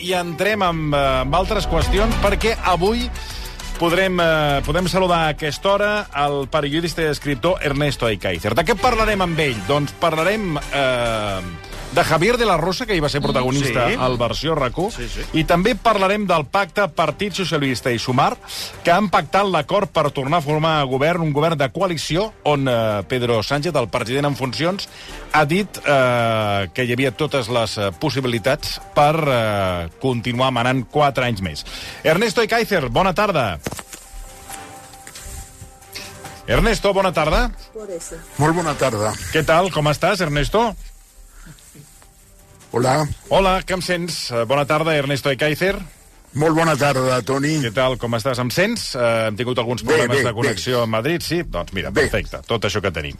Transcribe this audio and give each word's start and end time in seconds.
i 0.00 0.14
entrem 0.16 0.62
amb, 0.64 0.94
eh, 0.94 1.04
amb 1.24 1.34
altres 1.34 1.68
qüestions 1.68 2.14
perquè 2.24 2.56
avui 2.64 3.06
podrem, 3.78 4.20
eh, 4.20 4.60
podem 4.66 4.88
saludar 4.88 5.24
a 5.24 5.28
aquesta 5.34 5.72
hora 5.72 5.90
el 6.24 6.46
periodista 6.52 7.02
i 7.02 7.10
escriptor 7.12 7.62
Ernesto 7.64 8.06
Aikaizer. 8.06 8.54
De 8.54 8.64
què 8.64 8.76
parlarem 8.76 9.22
amb 9.24 9.38
ell? 9.40 9.56
Doncs 9.68 9.94
parlarem 10.00 10.56
eh, 10.58 11.69
de 11.92 12.04
Javier 12.04 12.36
de 12.38 12.46
la 12.46 12.56
Rosa, 12.56 12.86
que 12.86 12.94
hi 12.94 13.00
va 13.02 13.08
ser 13.10 13.20
protagonista 13.22 13.88
sí. 13.88 13.96
al 13.98 14.16
versió 14.18 14.54
rac 14.54 14.76
Sí, 14.94 15.08
sí. 15.10 15.24
i 15.40 15.42
també 15.44 15.74
parlarem 15.74 16.26
del 16.28 16.44
pacte 16.46 16.86
Partit 16.94 17.34
Socialista 17.34 17.90
i 17.90 17.98
Sumar, 17.98 18.36
que 18.84 18.92
han 18.94 19.08
pactat 19.10 19.48
l'acord 19.50 19.90
per 19.90 20.10
tornar 20.14 20.38
a 20.38 20.44
formar 20.44 20.84
govern, 20.86 21.24
un 21.26 21.32
govern 21.34 21.58
de 21.58 21.68
coalició, 21.74 22.30
on 22.44 22.68
eh, 22.70 23.02
Pedro 23.10 23.42
Sánchez, 23.42 23.74
el 23.74 23.90
president 23.90 24.30
en 24.30 24.38
funcions, 24.38 24.86
ha 25.32 25.44
dit 25.44 25.80
eh, 25.82 26.70
que 26.72 26.86
hi 26.86 26.94
havia 26.94 27.10
totes 27.10 27.50
les 27.50 27.76
eh, 27.78 27.90
possibilitats 27.98 28.78
per 28.94 29.14
eh, 29.26 29.88
continuar 30.00 30.52
manant 30.54 30.84
quatre 30.86 31.26
anys 31.26 31.42
més. 31.42 31.66
Ernesto 32.04 32.46
Ekaizer, 32.46 32.86
bona 32.88 33.14
tarda. 33.14 33.58
Ernesto, 36.50 36.94
bona 36.94 37.12
tarda. 37.14 37.44
Molt 38.38 38.56
bona 38.56 38.72
tarda. 38.78 39.12
Què 39.30 39.44
tal, 39.46 39.70
com 39.74 39.86
estàs, 39.90 40.22
Ernesto? 40.24 40.70
Hola. 42.72 43.08
Hola, 43.28 43.62
que 43.66 43.74
em 43.74 43.82
sents? 43.82 44.30
Eh, 44.30 44.44
Bona 44.46 44.64
tarda, 44.66 44.94
Ernesto 44.94 45.30
Ekaizer. 45.30 45.74
Molt 46.38 46.54
bona 46.54 46.76
tarda, 46.78 47.16
Toni. 47.26 47.56
Què 47.58 47.72
tal, 47.74 47.96
com 47.98 48.14
estàs? 48.14 48.38
Em 48.38 48.52
sents? 48.54 48.92
Uh, 48.94 49.26
hem 49.26 49.38
tingut 49.40 49.58
alguns 49.58 49.82
Bé, 49.82 49.96
problemes 49.96 50.20
bé, 50.20 50.28
de 50.28 50.32
connexió 50.36 50.82
a 50.84 50.86
Madrid, 50.86 51.24
sí? 51.26 51.40
Doncs 51.42 51.72
mira, 51.74 51.90
Bé. 51.90 52.04
perfecte, 52.04 52.38
tot 52.46 52.68
això 52.68 52.78
que 52.84 52.92
tenim. 52.94 53.16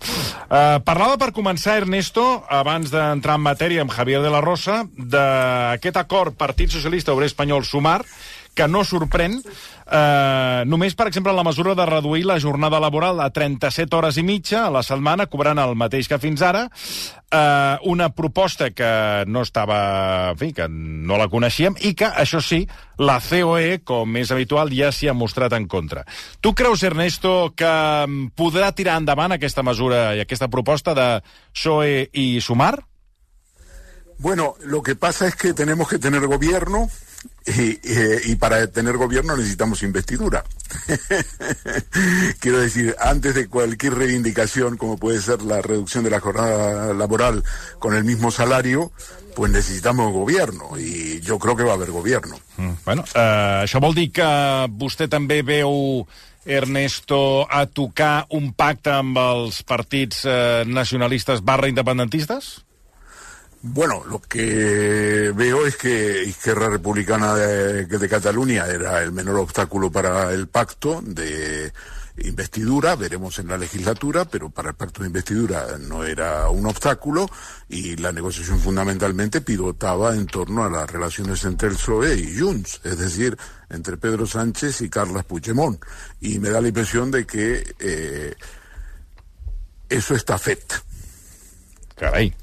Uh, 0.46 0.78
parlava 0.86 1.16
per 1.18 1.32
començar, 1.34 1.80
Ernesto, 1.80 2.23
abans 2.46 2.92
d'entrar 2.95 3.34
en 3.40 3.42
matèria 3.42 3.82
amb 3.82 3.90
Javier 3.90 4.20
de 4.23 4.30
la 4.30 4.38
Rosa, 4.45 4.84
d'aquest 4.95 5.98
acord 5.98 6.38
Partit 6.38 6.70
Socialista 6.70 7.10
Obrer 7.10 7.26
Espanyol 7.32 7.66
Sumar, 7.66 8.04
que 8.54 8.66
no 8.68 8.82
sorprèn, 8.84 9.38
eh, 9.40 10.62
només, 10.66 10.95
per 10.98 11.06
exemple, 11.09 11.32
la 11.32 11.45
mesura 11.46 11.74
de 11.79 11.87
reduir 11.87 12.24
la 12.26 12.38
jornada 12.40 12.80
laboral 12.82 13.20
a 13.20 13.30
37 13.30 13.96
hores 13.96 14.18
i 14.18 14.24
mitja 14.26 14.66
a 14.66 14.73
la 14.74 14.82
setmana, 14.82 15.29
cobrant 15.30 15.59
el 15.62 15.76
mateix 15.79 16.09
que 16.10 16.18
fins 16.18 16.42
ara, 16.42 16.66
eh, 17.30 17.76
una 17.84 18.10
proposta 18.10 18.70
que 18.70 19.24
no 19.26 19.42
estava... 19.46 19.80
En 20.30 20.38
fi, 20.38 20.52
que 20.54 20.68
no 20.68 21.18
la 21.18 21.29
coneixíem, 21.30 21.76
i 21.87 21.95
que, 21.95 22.07
això 22.07 22.42
sí, 22.45 22.62
la 22.98 23.18
COE, 23.24 23.80
com 23.87 24.16
és 24.20 24.30
habitual, 24.34 24.73
ja 24.76 24.92
s'hi 24.92 25.09
ha 25.09 25.16
mostrat 25.16 25.54
en 25.57 25.66
contra. 25.70 26.04
Tu 26.40 26.52
creus, 26.54 26.82
Ernesto, 26.87 27.52
que 27.57 27.70
mm, 28.07 28.32
podrà 28.37 28.73
tirar 28.76 28.98
endavant 29.01 29.37
aquesta 29.37 29.64
mesura 29.66 30.10
i 30.16 30.24
aquesta 30.24 30.51
proposta 30.52 30.95
de 30.95 31.09
PSOE 31.54 32.09
i 32.12 32.40
Sumar? 32.40 32.76
Bueno, 34.20 34.54
lo 34.60 34.82
que 34.82 34.96
pasa 34.96 35.26
es 35.26 35.35
que 35.35 35.54
tenemos 35.54 35.88
que 35.88 35.98
tener 35.98 36.26
gobierno 36.26 36.88
y, 37.46 37.79
eh, 37.82 38.21
y 38.26 38.37
para 38.37 38.66
tener 38.68 38.96
gobierno 38.96 39.37
necesitamos 39.37 39.82
investidura. 39.82 40.45
Quiero 42.40 42.60
decir, 42.60 42.95
antes 43.01 43.35
de 43.35 43.49
cualquier 43.49 43.95
reivindicación, 43.95 44.76
como 44.76 44.99
puede 44.99 45.21
ser 45.21 45.43
la 45.43 45.63
reducción 45.63 46.04
de 46.04 46.10
la 46.10 46.21
jornada 46.21 46.95
laboral 46.95 47.43
con 47.79 47.95
el 47.95 48.04
mismo 48.04 48.30
salario, 48.30 48.93
pues 49.35 49.52
necesitamos 49.52 50.13
gobierno 50.13 50.79
y 50.79 51.21
yo 51.21 51.38
creo 51.38 51.57
que 51.57 51.63
va 51.63 51.73
a 51.73 51.74
haber 51.74 51.91
gobierno. 51.91 52.38
Mm. 52.57 52.71
Bueno, 52.85 53.04
eh, 53.15 53.65
això 53.65 53.80
vol 53.80 53.95
dir 53.96 54.10
que 54.13 54.26
vostè 54.68 55.09
també 55.09 55.41
veu, 55.46 56.04
Ernesto, 56.45 57.46
a 57.48 57.66
tocar 57.66 58.26
un 58.37 58.52
pacte 58.57 58.93
amb 58.93 59.18
els 59.21 59.63
partits 59.63 60.24
eh, 60.24 60.65
nacionalistes 60.66 61.45
barra 61.45 61.71
independentistes? 61.71 62.59
Bueno, 63.63 64.03
lo 64.09 64.21
que 64.21 65.33
veo 65.37 65.66
es 65.66 65.77
que 65.77 66.25
Izquierda 66.25 66.71
Republicana 66.71 67.34
de, 67.34 68.09
Cataluña 68.09 68.66
era 68.66 69.03
el 69.03 69.12
menor 69.12 69.37
obstáculo 69.37 69.93
para 69.93 70.33
el 70.33 70.49
pacto 70.49 71.03
de 71.03 71.71
investidura, 72.16 72.97
veremos 72.97 73.38
en 73.38 73.49
la 73.49 73.59
legislatura, 73.59 74.25
pero 74.25 74.49
para 74.49 74.70
el 74.70 74.76
pacto 74.76 75.03
de 75.03 75.09
investidura 75.09 75.76
no 75.78 76.04
era 76.04 76.49
un 76.49 76.66
obstáculo 76.66 77.31
y 77.69 77.97
la 77.97 78.12
negociación 78.12 78.59
fundamentalmente 78.60 79.43
pivotaba 79.43 80.15
en 80.15 80.26
torno 80.26 80.65
a 80.65 80.70
las 80.70 80.91
relaciones 80.91 81.44
entre 81.44 81.69
el 81.69 81.75
PSOE 81.75 82.15
y 82.15 82.38
Junts, 82.38 82.81
es 82.84 82.99
decir, 82.99 83.37
entre 83.69 83.99
Pedro 83.99 84.26
Sánchez 84.26 84.81
y 84.81 84.88
Carles 84.88 85.25
Puigdemont. 85.25 85.82
Y 86.20 86.38
me 86.38 86.49
da 86.49 86.62
la 86.62 86.69
impresión 86.69 87.10
de 87.10 87.26
que 87.26 87.75
eh, 87.78 88.34
eso 89.91 90.15
está 90.15 90.38
fet. 90.38 90.82
Carai, 91.97 92.34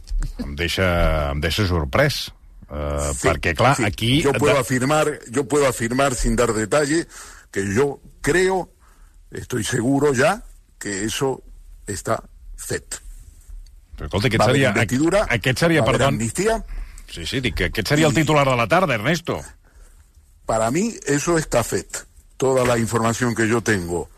em 0.44 0.56
deixa, 0.56 1.32
em 1.34 1.40
deixa 1.40 1.66
sorprès. 1.68 2.28
Uh, 2.68 3.14
Sí, 3.16 3.28
perquè, 3.30 3.54
clar, 3.56 3.76
sí. 3.78 3.86
aquí... 3.86 4.22
Yo 4.22 4.34
puedo 4.34 4.58
afirmar, 4.60 5.20
yo 5.32 5.48
puedo 5.48 5.68
afirmar 5.68 6.16
sin 6.16 6.36
dar 6.36 6.52
detalle 6.54 7.08
que 7.52 7.64
yo 7.74 8.02
creo, 8.22 8.70
estoy 9.32 9.64
seguro 9.64 10.14
ya, 10.14 10.44
que 10.78 11.06
eso 11.06 11.42
está 11.88 12.22
fet. 12.58 13.00
Però, 13.96 14.06
escolta, 14.10 14.28
aquest 14.28 14.42
Va 14.44 14.50
seria... 14.52 14.70
investidura, 14.76 15.26
Aquest 15.30 15.60
seria, 15.64 15.82
va 15.82 15.92
perdó... 15.92 16.08
amnistía. 16.12 16.60
Sí, 17.10 17.26
sí, 17.26 17.40
dic 17.40 17.56
que 17.56 17.70
aquest 17.72 17.88
seria 17.88 18.08
el 18.08 18.14
titular 18.14 18.46
de 18.46 18.58
la 18.60 18.68
tarda, 18.68 18.94
Ernesto. 18.96 19.40
Para 20.46 20.70
mí 20.72 20.94
eso 21.08 21.38
está 21.38 21.64
fet. 21.64 22.06
Toda 22.36 22.66
la 22.66 22.78
información 22.78 23.34
que 23.34 23.48
yo 23.48 23.62
tengo 23.62 24.10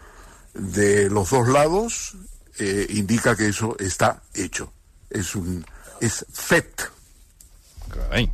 de 0.54 1.09
los 1.09 1.30
dos 1.30 1.48
lados 1.48 2.18
eh, 2.58 2.88
indica 2.90 3.36
que 3.38 3.48
eso 3.48 3.78
está 3.80 4.22
hecho. 4.34 4.74
Es 5.09 5.36
un 5.36 5.64
es 6.02 6.26
fet. 6.34 6.90
Carai. 7.90 8.30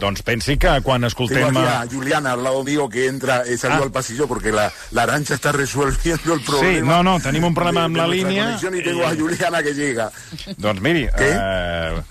Doncs 0.00 0.22
pensi 0.22 0.56
que 0.58 0.80
quan 0.82 1.00
Tengo 1.02 1.06
escoltem... 1.06 1.44
aquí 1.56 1.58
eh, 1.58 1.68
a 1.68 1.86
Juliana 1.90 2.32
al 2.32 2.42
lado 2.42 2.64
mío 2.64 2.88
que 2.88 3.06
entra, 3.06 3.42
eh, 3.46 3.56
salió 3.56 3.78
Ah. 3.78 3.82
al 3.84 3.92
pasillo 3.92 4.26
porque 4.26 4.50
la, 4.50 4.72
la 4.90 5.02
arancha 5.04 5.34
está 5.34 5.52
resolviendo 5.52 6.34
el 6.34 6.40
problema. 6.42 6.96
no, 6.96 7.02
no, 7.02 7.20
tenim 7.20 7.44
un 7.44 7.54
problema 7.54 7.80
de- 7.80 7.86
amb 7.86 7.96
la 7.96 8.06
línia 8.08 8.58
Y 8.60 8.82
tengo 8.82 9.02
i- 9.02 9.04
a 9.04 9.14
Juliana 9.14 9.62
que 9.62 9.72
llega. 9.72 10.10
Doncs 10.56 10.80
miri, 10.80 11.06
eh, 11.16 12.02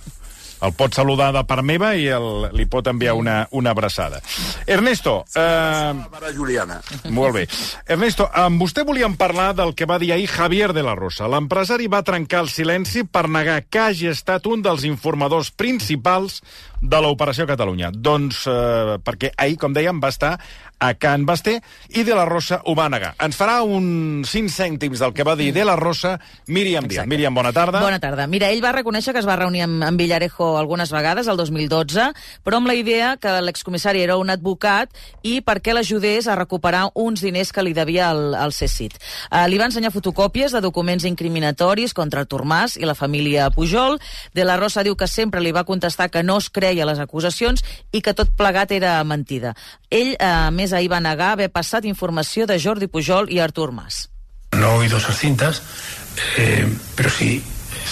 el 0.64 0.74
pot 0.78 0.96
saludar 0.96 1.32
de 1.36 1.44
part 1.48 1.66
meva 1.66 1.94
i 2.00 2.08
el, 2.14 2.48
li 2.56 2.66
pot 2.72 2.88
enviar 2.88 3.16
una, 3.20 3.44
una 3.52 3.74
abraçada. 3.76 4.22
Ernesto, 4.66 5.24
eh, 5.36 5.94
Juliana. 6.36 6.80
molt 7.10 7.36
bé. 7.36 7.48
Ernesto, 7.88 8.30
amb 8.34 8.62
vostè 8.62 8.86
volíem 8.88 9.18
parlar 9.20 9.52
del 9.58 9.76
que 9.76 9.88
va 9.90 10.00
dir 10.00 10.14
ahir 10.14 10.30
Javier 10.32 10.72
de 10.74 10.84
la 10.84 10.96
Rosa. 10.96 11.28
L'empresari 11.28 11.90
va 11.92 12.04
trencar 12.04 12.46
el 12.46 12.50
silenci 12.50 13.04
per 13.04 13.28
negar 13.30 13.64
que 13.70 13.82
hagi 13.88 14.08
estat 14.12 14.48
un 14.48 14.64
dels 14.64 14.86
informadors 14.88 15.52
principals 15.52 16.42
de 16.84 17.00
l'Operació 17.00 17.48
Catalunya. 17.48 17.92
Doncs 17.96 18.44
eh, 18.52 18.98
perquè 19.04 19.32
ahir, 19.38 19.58
com 19.60 19.76
dèiem, 19.76 20.02
va 20.04 20.12
estar 20.12 20.36
a 20.84 20.94
Can 21.00 21.26
Basté 21.26 21.62
i 21.96 22.04
De 22.04 22.16
la 22.16 22.26
Rosa 22.26 22.62
negar. 22.92 23.14
Ens 23.24 23.38
farà 23.40 23.62
uns 23.64 24.30
5 24.30 24.52
cèntims 24.52 25.00
del 25.00 25.14
que 25.14 25.24
va 25.24 25.36
dir 25.40 25.54
De 25.54 25.64
la 25.64 25.76
Rosa 25.76 26.20
Míriam 26.48 26.88
Díaz. 26.88 27.08
Míriam, 27.08 27.34
bona 27.34 27.54
tarda. 27.54 27.80
Bona 27.82 28.00
tarda. 28.00 28.28
Mira, 28.28 28.50
ell 28.52 28.62
va 28.64 28.74
reconèixer 28.76 29.14
que 29.14 29.22
es 29.24 29.28
va 29.28 29.38
reunir 29.40 29.64
amb, 29.64 29.84
amb 29.84 30.00
Villarejo 30.00 30.58
algunes 30.58 30.92
vegades, 30.92 31.28
el 31.28 31.38
2012, 31.38 32.10
però 32.44 32.60
amb 32.60 32.68
la 32.68 32.76
idea 32.76 33.16
que 33.18 33.32
l'excomissari 33.42 34.04
era 34.04 34.18
un 34.20 34.30
advocat 34.34 34.92
i 35.24 35.40
perquè 35.42 35.74
l'ajudés 35.74 36.28
a 36.28 36.36
recuperar 36.36 36.90
uns 36.94 37.24
diners 37.24 37.54
que 37.54 37.64
li 37.64 37.74
devia 37.74 38.10
al, 38.12 38.36
al 38.36 38.54
CECIT. 38.54 39.00
Uh, 39.32 39.46
li 39.48 39.60
va 39.62 39.70
ensenyar 39.70 39.94
fotocòpies 39.96 40.52
de 40.52 40.62
documents 40.62 41.08
incriminatoris 41.08 41.94
contra 41.96 42.26
Artur 42.26 42.44
Mas 42.44 42.76
i 42.78 42.86
la 42.90 42.98
família 42.98 43.50
Pujol. 43.54 44.00
De 44.34 44.44
la 44.44 44.58
Rosa 44.60 44.84
diu 44.84 44.98
que 45.00 45.08
sempre 45.08 45.42
li 45.42 45.56
va 45.56 45.64
contestar 45.64 46.10
que 46.12 46.24
no 46.24 46.38
es 46.42 46.50
creia 46.50 46.88
les 46.90 47.00
acusacions 47.00 47.64
i 47.92 48.02
que 48.04 48.14
tot 48.18 48.34
plegat 48.36 48.74
era 48.76 48.98
mentida. 49.08 49.56
Ell, 49.94 50.16
eh, 50.18 50.26
a 50.26 50.52
més, 50.52 50.73
ahir 50.74 50.92
va 50.92 51.00
negar 51.00 51.32
haver 51.34 51.52
passat 51.52 51.86
informació 51.86 52.46
de 52.46 52.60
Jordi 52.62 52.88
Pujol 52.88 53.32
i 53.32 53.40
Artur 53.40 53.72
Mas. 53.72 54.10
No 54.52 54.68
he 54.76 54.78
oído 54.80 54.98
esas 54.98 55.18
cintas, 55.18 55.62
eh, 56.38 56.68
pero 56.96 57.10
sí, 57.10 57.44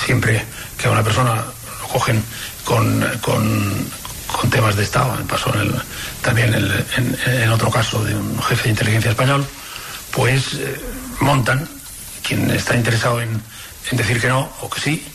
siempre 0.05 0.43
que 0.77 0.87
a 0.87 0.91
una 0.91 1.03
persona 1.03 1.35
lo 1.35 1.87
cogen 1.87 2.23
con, 2.65 3.01
con, 3.21 3.89
con 4.27 4.49
temas 4.49 4.75
de 4.75 4.83
Estado, 4.83 5.17
pasó 5.27 5.53
en 5.55 5.61
el- 5.61 5.81
también 6.21 6.53
en, 6.53 6.65
en- 6.97 7.17
en 7.43 7.49
otro 7.49 7.69
caso 7.71 8.03
de 8.03 8.15
un 8.15 8.39
jefe 8.43 8.63
de 8.65 8.69
inteligencia 8.69 9.11
español, 9.11 9.45
pues 10.11 10.53
eh, 10.53 10.79
montan, 11.21 11.67
quien 12.25 12.49
está 12.51 12.75
interesado 12.75 13.21
en, 13.21 13.41
en 13.91 13.97
decir 13.97 14.21
que 14.21 14.27
no 14.27 14.51
o 14.61 14.69
que 14.69 14.79
sí, 14.79 15.05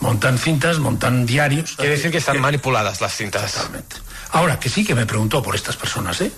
montan 0.00 0.38
cintas, 0.38 0.78
montan 0.78 1.26
diarios. 1.26 1.74
Quiere 1.76 1.96
decir 1.96 2.10
que 2.10 2.18
están 2.18 2.36
Eh, 2.36 2.40
manipuladas 2.40 3.00
las 3.00 3.14
cintas. 3.14 3.52
Totalmente. 3.52 3.96
Ahora, 4.32 4.58
que 4.58 4.68
sí 4.68 4.84
que 4.84 4.94
me 4.94 5.06
preguntó 5.06 5.42
por 5.42 5.54
estas 5.54 5.76
personas, 5.76 6.20
¿eh? 6.20 6.32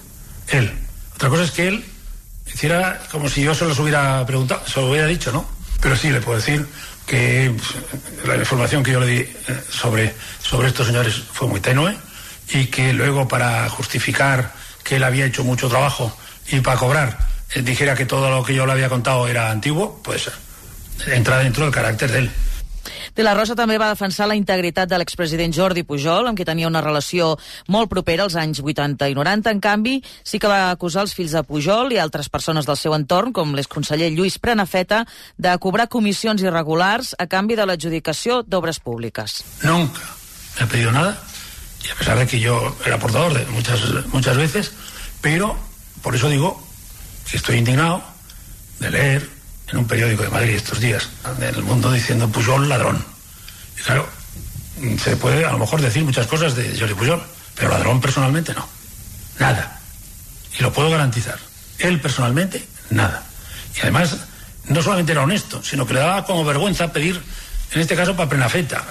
Él. 0.48 0.72
Otra 1.14 1.28
cosa 1.28 1.44
es 1.44 1.50
que 1.50 1.68
él 1.68 1.84
hiciera 2.46 3.00
como 3.10 3.28
si 3.28 3.42
yo 3.42 3.54
se 3.54 3.64
los 3.64 3.78
hubiera 3.78 4.24
preguntado, 4.26 4.62
se 4.66 4.80
lo 4.80 4.90
hubiera 4.90 5.06
dicho, 5.06 5.32
¿no? 5.32 5.48
Pero 5.80 5.96
sí 5.96 6.10
le 6.10 6.20
puedo 6.20 6.38
decir 6.38 6.66
que 7.06 7.54
pf, 7.56 8.26
la 8.26 8.36
información 8.36 8.82
que 8.82 8.92
yo 8.92 9.00
le 9.00 9.06
di 9.06 9.18
eh, 9.18 9.34
sobre, 9.70 10.14
sobre 10.42 10.68
estos 10.68 10.86
señores 10.86 11.14
fue 11.32 11.48
muy 11.48 11.60
tenue 11.60 11.96
y 12.50 12.66
que 12.66 12.92
luego 12.92 13.26
para 13.28 13.68
justificar 13.68 14.52
que 14.82 14.96
él 14.96 15.04
había 15.04 15.26
hecho 15.26 15.44
mucho 15.44 15.68
trabajo 15.68 16.16
y 16.48 16.60
para 16.60 16.78
cobrar 16.78 17.18
eh, 17.54 17.62
dijera 17.62 17.94
que 17.94 18.06
todo 18.06 18.30
lo 18.30 18.44
que 18.44 18.54
yo 18.54 18.66
le 18.66 18.72
había 18.72 18.88
contado 18.88 19.28
era 19.28 19.50
antiguo, 19.50 20.00
pues 20.02 20.30
entra 21.06 21.38
dentro 21.38 21.64
del 21.64 21.74
carácter 21.74 22.10
de 22.10 22.18
él. 22.20 22.30
De 23.14 23.24
la 23.24 23.34
Rosa 23.34 23.56
també 23.58 23.78
va 23.78 23.90
defensar 23.92 24.28
la 24.28 24.36
integritat 24.38 24.88
de 24.88 24.98
l'expresident 24.98 25.54
Jordi 25.54 25.84
Pujol, 25.86 26.28
amb 26.28 26.38
qui 26.38 26.46
tenia 26.48 26.68
una 26.68 26.82
relació 26.84 27.34
molt 27.68 27.90
propera 27.90 28.26
als 28.26 28.36
anys 28.36 28.60
80 28.62 29.08
i 29.10 29.16
90. 29.16 29.54
En 29.56 29.60
canvi, 29.60 29.96
sí 30.24 30.38
que 30.38 30.50
va 30.50 30.70
acusar 30.70 31.06
els 31.06 31.14
fills 31.16 31.34
de 31.36 31.42
Pujol 31.46 31.92
i 31.92 32.00
altres 32.02 32.28
persones 32.28 32.66
del 32.66 32.78
seu 32.80 32.94
entorn, 32.96 33.32
com 33.32 33.54
l'exconseller 33.54 34.10
Lluís 34.14 34.38
Prenafeta, 34.38 35.04
de 35.36 35.54
cobrar 35.58 35.88
comissions 35.88 36.42
irregulars 36.42 37.14
a 37.18 37.26
canvi 37.26 37.56
de 37.56 37.66
l'adjudicació 37.66 38.42
d'obres 38.46 38.80
públiques. 38.80 39.42
Nunca 39.62 40.02
ha 40.60 40.66
pedido 40.66 40.92
nada, 40.92 41.16
y 41.84 41.90
a 41.90 41.94
pesar 41.94 42.18
de 42.18 42.26
que 42.26 42.40
yo 42.40 42.76
era 42.84 42.98
portador 42.98 43.34
de 43.34 43.44
muchas, 43.46 43.80
muchas 44.12 44.36
veces, 44.36 44.72
pero 45.20 45.56
por 46.02 46.14
eso 46.14 46.28
digo 46.28 46.62
que 47.30 47.36
estoy 47.36 47.58
indignado 47.58 48.02
de 48.80 48.90
leer 48.90 49.35
en 49.68 49.78
un 49.78 49.86
periódico 49.86 50.22
de 50.22 50.30
Madrid 50.30 50.54
estos 50.54 50.80
días, 50.80 51.08
en 51.38 51.42
el 51.42 51.62
mundo 51.62 51.92
diciendo 51.92 52.28
Pujol 52.28 52.68
ladrón. 52.68 53.04
Y 53.78 53.82
claro, 53.82 54.08
se 55.02 55.16
puede 55.16 55.44
a 55.44 55.52
lo 55.52 55.58
mejor 55.58 55.80
decir 55.80 56.04
muchas 56.04 56.26
cosas 56.26 56.54
de 56.54 56.78
Jordi 56.78 56.94
Pujol, 56.94 57.22
pero 57.54 57.70
ladrón 57.70 58.00
personalmente 58.00 58.54
no. 58.54 58.68
Nada. 59.38 59.80
Y 60.58 60.62
lo 60.62 60.72
puedo 60.72 60.90
garantizar. 60.90 61.38
Él 61.78 62.00
personalmente, 62.00 62.66
nada. 62.90 63.24
Y 63.76 63.80
además, 63.80 64.16
no 64.68 64.82
solamente 64.82 65.12
era 65.12 65.22
honesto, 65.22 65.62
sino 65.62 65.86
que 65.86 65.94
le 65.94 66.00
daba 66.00 66.24
como 66.24 66.44
vergüenza 66.44 66.92
pedir, 66.92 67.20
en 67.72 67.80
este 67.80 67.96
caso, 67.96 68.16
para 68.16 68.28
Prenafeta, 68.28 68.84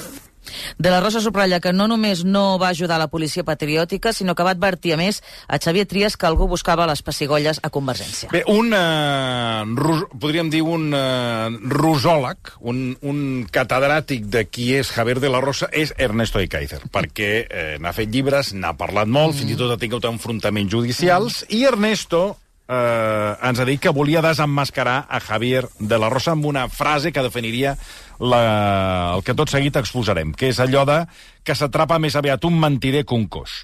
De 0.78 0.92
la 0.92 1.00
Rosa 1.00 1.22
subratlla 1.24 1.60
que 1.64 1.74
no 1.74 1.88
només 1.88 2.24
no 2.26 2.58
va 2.62 2.70
ajudar 2.74 3.00
la 3.02 3.10
policia 3.12 3.46
patriòtica, 3.48 4.14
sinó 4.14 4.36
que 4.36 4.46
va 4.46 4.54
advertir, 4.56 4.94
a 4.96 5.00
més, 5.00 5.22
a 5.48 5.60
Xavier 5.62 5.86
Trias 5.90 6.18
que 6.18 6.28
algú 6.28 6.48
buscava 6.52 6.88
les 6.90 7.02
pessigolles 7.06 7.60
a 7.64 7.72
Convergència. 7.74 8.30
Bé, 8.34 8.44
un, 8.52 8.74
eh, 8.74 10.08
podríem 10.20 10.50
dir 10.54 10.62
un 10.64 10.92
eh, 10.96 11.50
rusòleg, 11.76 12.56
un, 12.62 12.84
un 13.02 13.20
catedràtic 13.52 14.30
de 14.32 14.46
qui 14.50 14.72
és 14.78 14.92
Javier 14.92 15.20
de 15.24 15.32
la 15.32 15.42
Rosa, 15.44 15.70
és 15.72 15.94
Ernesto 15.98 16.40
de 16.42 16.50
Kaiser, 16.52 16.82
perquè 16.94 17.32
eh, 17.46 17.68
n'ha 17.82 17.94
fet 17.96 18.12
llibres, 18.12 18.54
n'ha 18.54 18.76
parlat 18.78 19.10
molt, 19.10 19.36
mm. 19.36 19.42
fins 19.42 19.56
i 19.56 19.60
tot 19.60 19.76
ha 19.76 19.82
tingut 19.82 20.08
enfrontaments 20.10 20.72
judicials, 20.72 21.44
mm. 21.46 21.56
i 21.56 21.64
Ernesto 21.70 22.26
eh, 22.68 23.48
ens 23.50 23.60
ha 23.60 23.68
dit 23.68 23.82
que 23.82 23.94
volia 23.94 24.24
desemmascarar 24.26 25.06
a 25.10 25.20
Javier 25.20 25.66
de 25.80 26.00
la 26.02 26.10
Rosa 26.10 26.34
amb 26.34 26.46
una 26.46 26.68
frase 26.70 27.12
que 27.12 27.24
definiria 27.26 27.76
la, 28.20 29.16
el 29.16 29.24
que 29.24 29.36
tot 29.36 29.52
seguit 29.52 29.76
exposarem, 29.78 30.34
que 30.34 30.50
és 30.54 30.62
allò 30.64 30.86
de 30.88 31.02
que 31.46 31.56
s'atrapa 31.56 32.00
més 32.00 32.16
aviat 32.16 32.46
un 32.48 32.60
mentider 32.60 33.06
que 33.06 33.16
un 33.18 33.28
coix. 33.28 33.64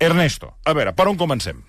Ernesto, 0.00 0.54
a 0.64 0.74
veure, 0.76 0.94
per 0.96 1.08
on 1.10 1.18
comencem? 1.20 1.60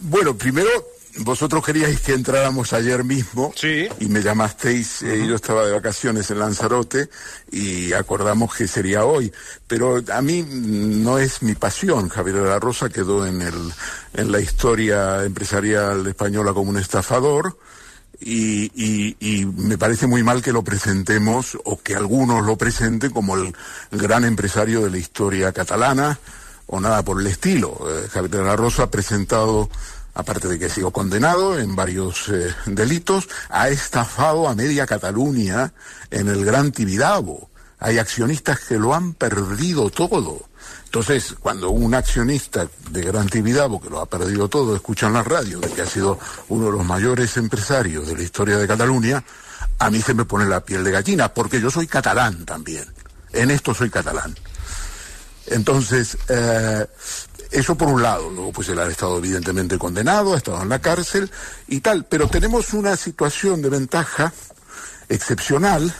Bueno, 0.00 0.36
primero 0.36 0.70
vosotros 1.18 1.64
queríais 1.64 2.00
que 2.00 2.12
entráramos 2.12 2.72
ayer 2.72 3.04
mismo 3.04 3.52
sí. 3.54 3.88
y 4.00 4.06
me 4.06 4.22
llamasteis, 4.22 5.02
eh, 5.02 5.26
yo 5.26 5.36
estaba 5.36 5.66
de 5.66 5.72
vacaciones 5.72 6.30
en 6.30 6.38
Lanzarote 6.38 7.08
y 7.50 7.92
acordamos 7.92 8.54
que 8.54 8.68
sería 8.68 9.04
hoy, 9.04 9.32
pero 9.66 10.02
a 10.12 10.22
mí 10.22 10.44
no 10.48 11.18
es 11.18 11.42
mi 11.42 11.54
pasión, 11.54 12.08
Javier 12.08 12.36
de 12.42 12.48
la 12.48 12.58
Rosa 12.58 12.88
quedó 12.88 13.26
en, 13.26 13.42
el, 13.42 13.72
en 14.14 14.32
la 14.32 14.40
historia 14.40 15.24
empresarial 15.24 16.06
española 16.06 16.52
como 16.52 16.70
un 16.70 16.78
estafador, 16.78 17.58
y, 18.20 18.64
y, 18.74 19.16
y, 19.20 19.46
me 19.46 19.78
parece 19.78 20.08
muy 20.08 20.24
mal 20.24 20.42
que 20.42 20.52
lo 20.52 20.64
presentemos 20.64 21.56
o 21.64 21.80
que 21.80 21.94
algunos 21.94 22.44
lo 22.44 22.56
presenten 22.56 23.12
como 23.12 23.36
el, 23.36 23.54
el 23.92 23.98
gran 23.98 24.24
empresario 24.24 24.80
de 24.80 24.90
la 24.90 24.98
historia 24.98 25.52
catalana 25.52 26.18
o 26.66 26.80
nada 26.80 27.02
por 27.02 27.20
el 27.20 27.26
estilo. 27.26 27.78
Eh, 27.88 28.08
Javier 28.08 28.30
de 28.30 28.44
la 28.44 28.56
Rosa 28.56 28.84
ha 28.84 28.90
presentado 28.90 29.68
aparte 30.18 30.48
de 30.48 30.58
que 30.58 30.64
ha 30.64 30.68
sido 30.68 30.90
condenado 30.90 31.60
en 31.60 31.76
varios 31.76 32.28
eh, 32.28 32.52
delitos, 32.66 33.28
ha 33.50 33.68
estafado 33.68 34.48
a 34.48 34.54
media 34.56 34.84
Cataluña 34.84 35.72
en 36.10 36.26
el 36.26 36.44
Gran 36.44 36.72
Tibidabo. 36.72 37.50
Hay 37.78 37.98
accionistas 37.98 38.58
que 38.58 38.78
lo 38.78 38.94
han 38.94 39.14
perdido 39.14 39.90
todo. 39.90 40.42
Entonces, 40.86 41.36
cuando 41.38 41.70
un 41.70 41.94
accionista 41.94 42.66
de 42.90 43.02
Gran 43.02 43.28
Tibidabo, 43.28 43.80
que 43.80 43.90
lo 43.90 44.00
ha 44.00 44.06
perdido 44.06 44.48
todo, 44.48 44.74
escucha 44.74 45.06
en 45.06 45.12
la 45.12 45.22
radio 45.22 45.60
de 45.60 45.70
que 45.70 45.82
ha 45.82 45.86
sido 45.86 46.18
uno 46.48 46.66
de 46.66 46.72
los 46.72 46.84
mayores 46.84 47.36
empresarios 47.36 48.08
de 48.08 48.16
la 48.16 48.22
historia 48.24 48.58
de 48.58 48.66
Cataluña, 48.66 49.22
a 49.78 49.88
mí 49.88 50.02
se 50.02 50.14
me 50.14 50.24
pone 50.24 50.46
la 50.46 50.64
piel 50.64 50.82
de 50.82 50.90
gallina, 50.90 51.32
porque 51.32 51.60
yo 51.60 51.70
soy 51.70 51.86
catalán 51.86 52.44
también. 52.44 52.84
En 53.32 53.52
esto 53.52 53.72
soy 53.72 53.88
catalán. 53.88 54.34
Entonces, 55.46 56.18
eh, 56.28 56.86
eso 57.50 57.76
por 57.76 57.88
un 57.88 58.02
lado, 58.02 58.30
luego 58.30 58.52
pues 58.52 58.68
él 58.68 58.78
ha 58.78 58.86
estado 58.86 59.18
evidentemente 59.18 59.78
condenado, 59.78 60.34
ha 60.34 60.36
estado 60.36 60.62
en 60.62 60.68
la 60.68 60.80
cárcel 60.80 61.30
y 61.66 61.80
tal, 61.80 62.04
pero 62.04 62.28
tenemos 62.28 62.72
una 62.74 62.96
situación 62.96 63.62
de 63.62 63.70
ventaja 63.70 64.32
excepcional 65.08 65.92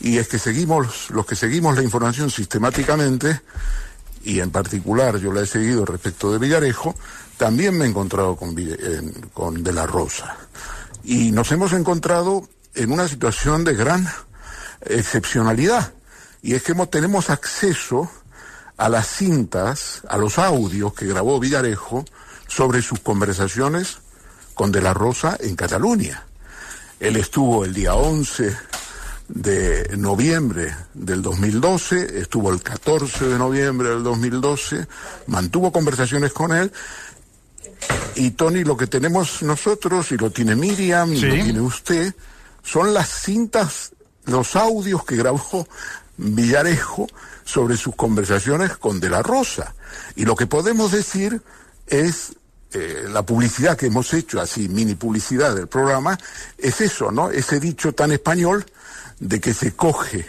y 0.00 0.18
es 0.18 0.26
que 0.26 0.38
seguimos, 0.38 1.10
los 1.10 1.24
que 1.24 1.36
seguimos 1.36 1.76
la 1.76 1.82
información 1.82 2.28
sistemáticamente, 2.28 3.40
y 4.24 4.40
en 4.40 4.50
particular 4.50 5.18
yo 5.18 5.32
la 5.32 5.42
he 5.42 5.46
seguido 5.46 5.84
respecto 5.84 6.32
de 6.32 6.38
Villarejo, 6.38 6.96
también 7.36 7.78
me 7.78 7.84
he 7.84 7.88
encontrado 7.88 8.34
con, 8.34 8.56
con 9.32 9.62
De 9.62 9.72
la 9.72 9.86
Rosa. 9.86 10.36
Y 11.04 11.30
nos 11.30 11.50
hemos 11.52 11.72
encontrado 11.72 12.48
en 12.74 12.92
una 12.92 13.06
situación 13.06 13.64
de 13.64 13.74
gran 13.74 14.08
excepcionalidad. 14.80 15.92
Y 16.42 16.54
es 16.54 16.62
que 16.62 16.74
tenemos 16.86 17.30
acceso 17.30 18.10
a 18.76 18.88
las 18.88 19.06
cintas, 19.06 20.02
a 20.08 20.16
los 20.16 20.38
audios 20.38 20.94
que 20.94 21.06
grabó 21.06 21.38
Villarejo 21.38 22.04
sobre 22.46 22.82
sus 22.82 23.00
conversaciones 23.00 23.98
con 24.54 24.72
De 24.72 24.80
la 24.80 24.94
Rosa 24.94 25.36
en 25.40 25.56
Cataluña. 25.56 26.24
Él 27.00 27.16
estuvo 27.16 27.64
el 27.64 27.74
día 27.74 27.94
11 27.94 28.56
de 29.28 29.96
noviembre 29.96 30.74
del 30.94 31.22
2012, 31.22 32.20
estuvo 32.20 32.52
el 32.52 32.62
14 32.62 33.28
de 33.28 33.38
noviembre 33.38 33.88
del 33.88 34.02
2012, 34.02 34.86
mantuvo 35.26 35.72
conversaciones 35.72 36.32
con 36.32 36.52
él. 36.52 36.70
Y 38.14 38.32
Tony, 38.32 38.62
lo 38.62 38.76
que 38.76 38.86
tenemos 38.86 39.42
nosotros, 39.42 40.12
y 40.12 40.18
lo 40.18 40.30
tiene 40.30 40.54
Miriam, 40.54 41.12
y 41.12 41.20
lo 41.20 41.34
tiene 41.34 41.60
usted, 41.60 42.14
son 42.62 42.92
las 42.92 43.08
cintas, 43.08 43.92
los 44.26 44.56
audios 44.56 45.04
que 45.04 45.16
grabó 45.16 45.66
Villarejo 46.16 47.06
sobre 47.44 47.76
sus 47.76 47.96
conversaciones 47.96 48.76
con 48.76 49.00
De 49.00 49.08
la 49.10 49.22
Rosa. 49.22 49.74
Y 50.16 50.24
lo 50.24 50.36
que 50.36 50.46
podemos 50.46 50.92
decir 50.92 51.40
es 51.86 52.34
eh, 52.72 53.04
la 53.08 53.22
publicidad 53.22 53.76
que 53.76 53.86
hemos 53.86 54.12
hecho, 54.14 54.40
así 54.40 54.68
mini 54.68 54.94
publicidad 54.94 55.54
del 55.54 55.66
programa, 55.68 56.18
es 56.58 56.80
eso, 56.80 57.10
¿no? 57.10 57.30
Ese 57.30 57.58
dicho 57.60 57.92
tan 57.92 58.12
español 58.12 58.64
de 59.18 59.40
que 59.40 59.52
se 59.54 59.74
coge 59.74 60.20
eh, 60.20 60.26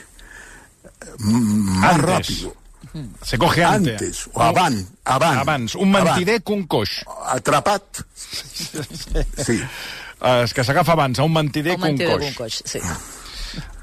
más 1.20 1.94
antes. 1.96 2.06
rápido. 2.10 2.56
Se 3.24 3.38
coge 3.38 3.64
antes. 3.64 3.94
Antes, 3.94 4.30
o 4.34 4.42
avant, 4.42 4.86
avant. 5.06 5.40
Abans. 5.40 5.76
Un 5.76 5.92
mentider 5.92 6.44
que 6.44 6.54
un 6.54 6.68
coix. 6.68 7.04
Atrapat. 7.28 7.84
Sí. 9.46 9.62
Uh, 10.24 10.42
és 10.46 10.54
que 10.56 10.64
s'agafa 10.64 10.94
abans 10.96 11.20
a 11.20 11.24
un 11.28 11.34
mentider, 11.34 11.74
Un 11.76 11.82
que 11.82 11.84
un 11.84 11.98
mentider 11.98 12.14
coix. 12.18 12.24
d'un 12.24 12.34
coix, 12.38 12.62
sí. 12.66 12.80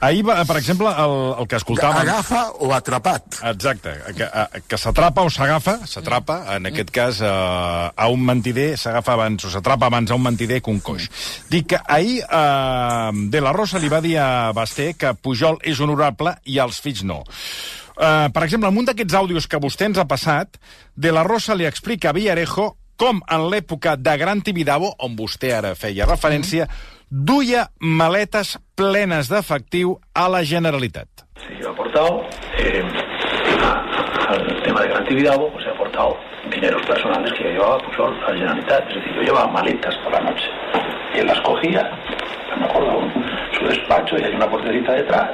Ahir, 0.00 0.24
per 0.24 0.56
exemple, 0.56 0.88
el, 0.88 1.14
el 1.42 1.46
que 1.50 1.58
escoltàvem... 1.60 2.00
Agafa 2.06 2.42
o 2.64 2.70
atrapat. 2.72 3.36
Exacte, 3.50 3.92
que, 4.16 4.24
a- 4.24 4.48
que 4.66 4.78
s'atrapa 4.80 5.26
o 5.26 5.30
s'agafa, 5.32 5.74
s'atrapa, 5.84 6.38
en 6.56 6.70
aquest 6.70 6.88
cas, 6.94 7.20
eh, 7.20 7.28
a 7.28 8.08
un 8.08 8.24
mentider 8.24 8.70
s'agafa 8.80 9.12
abans, 9.18 9.44
o 9.44 9.52
s'atrapa 9.52 9.90
abans 9.90 10.10
a 10.10 10.16
un 10.16 10.24
mentider 10.24 10.62
que 10.64 10.72
un 10.72 10.80
coix. 10.80 11.04
Dic 11.52 11.68
que 11.74 11.82
ahir 11.84 12.22
eh, 12.24 13.10
De 13.28 13.44
La 13.44 13.52
Rosa 13.52 13.78
li 13.78 13.92
va 13.92 14.00
dir 14.00 14.16
a 14.18 14.52
Basté 14.56 14.94
que 14.96 15.12
Pujol 15.20 15.60
és 15.68 15.80
honorable 15.84 16.32
i 16.48 16.56
els 16.64 16.80
fills 16.80 17.04
no. 17.04 17.20
Eh, 18.00 18.28
per 18.32 18.46
exemple, 18.48 18.72
en 18.72 18.80
un 18.80 18.88
d'aquests 18.88 19.18
àudios 19.20 19.46
que 19.46 19.60
vostè 19.60 19.90
ens 19.90 20.00
ha 20.00 20.08
passat, 20.08 20.56
De 20.96 21.12
La 21.12 21.22
Rosa 21.28 21.52
li 21.54 21.68
explica 21.68 22.08
a 22.08 22.16
Villarejo 22.16 22.70
com 23.00 23.22
en 23.32 23.46
l'època 23.48 23.96
de 23.96 24.12
Gran 24.20 24.42
Tibidabo, 24.44 24.92
on 25.00 25.14
vostè 25.16 25.54
ara 25.56 25.72
feia 25.74 26.04
referència, 26.04 26.66
duia 27.10 27.64
maletes 27.80 28.58
plenes 28.76 29.30
d'efectiu 29.32 29.96
a 30.14 30.28
la 30.28 30.42
Generalitat. 30.44 31.08
Sí, 31.40 31.54
yo 31.60 31.68
he 31.68 31.72
aportado 31.72 32.20
eh, 32.58 32.84
a- 33.64 34.34
al 34.34 34.62
tema 34.62 34.82
de 34.82 34.88
Gran 34.88 35.04
Tibidabo, 35.08 35.50
pues 35.52 35.64
he 35.66 35.70
aportado 35.70 36.16
dineros 36.50 36.84
personales 36.86 37.32
que 37.38 37.44
llevaba 37.44 37.78
Pujol 37.78 38.14
al 38.26 38.36
Generalitat. 38.36 38.88
Es 38.90 38.94
decir, 38.96 39.14
yo 39.16 39.22
llevaba 39.22 39.46
maletas 39.50 39.96
por 40.04 40.12
la 40.12 40.20
noche 40.20 40.44
y 41.14 41.18
él 41.20 41.26
las 41.26 41.40
cogía, 41.40 41.90
me 42.58 42.64
acuerdo, 42.66 43.00
su 43.58 43.64
despacho 43.66 44.16
y 44.18 44.24
hay 44.24 44.34
una 44.34 44.48
puertecita 44.50 44.92
detrás 44.92 45.30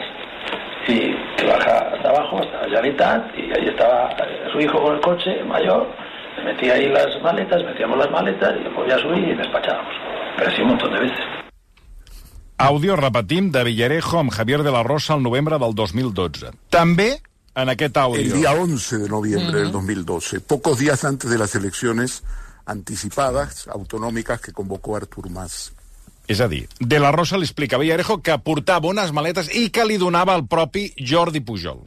y 0.88 1.14
que 1.36 1.46
baja 1.46 1.78
hasta 1.94 2.08
abajo, 2.10 2.38
hasta 2.38 2.56
la 2.58 2.64
Generalitat 2.68 3.36
y 3.36 3.42
ahí 3.52 3.68
estaba 3.68 4.10
eh, 4.20 4.48
su 4.52 4.60
hijo 4.60 4.80
con 4.80 4.94
el 4.94 5.00
coche 5.00 5.42
mayor, 5.44 5.90
metía 6.44 6.74
ahí 6.74 6.88
las 6.88 7.20
maletas, 7.22 7.62
metíamos 7.64 7.98
las 7.98 8.10
maletas 8.10 8.54
y 8.60 8.74
podía 8.74 8.98
subir 8.98 9.24
y 9.28 9.36
despachábamos. 9.36 9.94
Pero 10.36 10.50
así 10.50 10.62
un 10.62 10.68
montón 10.68 10.92
de 10.92 11.00
veces. 11.00 11.24
Àudio, 12.58 12.96
repetim, 12.96 13.50
de 13.52 13.64
Villarejo 13.64 14.18
amb 14.18 14.32
Javier 14.32 14.62
de 14.62 14.72
la 14.72 14.82
Rosa 14.82 15.14
el 15.14 15.22
novembre 15.22 15.58
del 15.60 15.74
2012. 15.74 16.52
També 16.72 17.20
en 17.54 17.68
aquest 17.68 17.96
El 17.96 18.02
àudio... 18.02 18.34
día 18.34 18.52
11 18.52 18.98
de 18.98 19.08
noviembre 19.08 19.60
del 19.60 19.72
2012, 19.72 20.40
pocos 20.40 20.78
días 20.78 21.04
antes 21.04 21.30
de 21.30 21.38
las 21.38 21.54
elecciones 21.54 22.22
anticipadas 22.64 23.68
autonómicas 23.68 24.40
que 24.40 24.52
convocó 24.52 24.96
Artur 24.96 25.28
Mas. 25.30 25.72
És 26.26 26.40
a 26.40 26.48
dir, 26.48 26.66
De 26.80 26.98
la 26.98 27.12
Rosa 27.12 27.38
li 27.38 27.44
explica 27.44 27.76
a 27.76 27.78
Villarejo 27.78 28.18
que 28.22 28.34
portava 28.42 28.88
unes 28.88 29.12
maletes 29.12 29.52
i 29.54 29.68
que 29.70 29.84
li 29.86 29.96
donava 29.96 30.34
el 30.34 30.46
propi 30.48 30.88
Jordi 30.98 31.40
Pujol. 31.40 31.84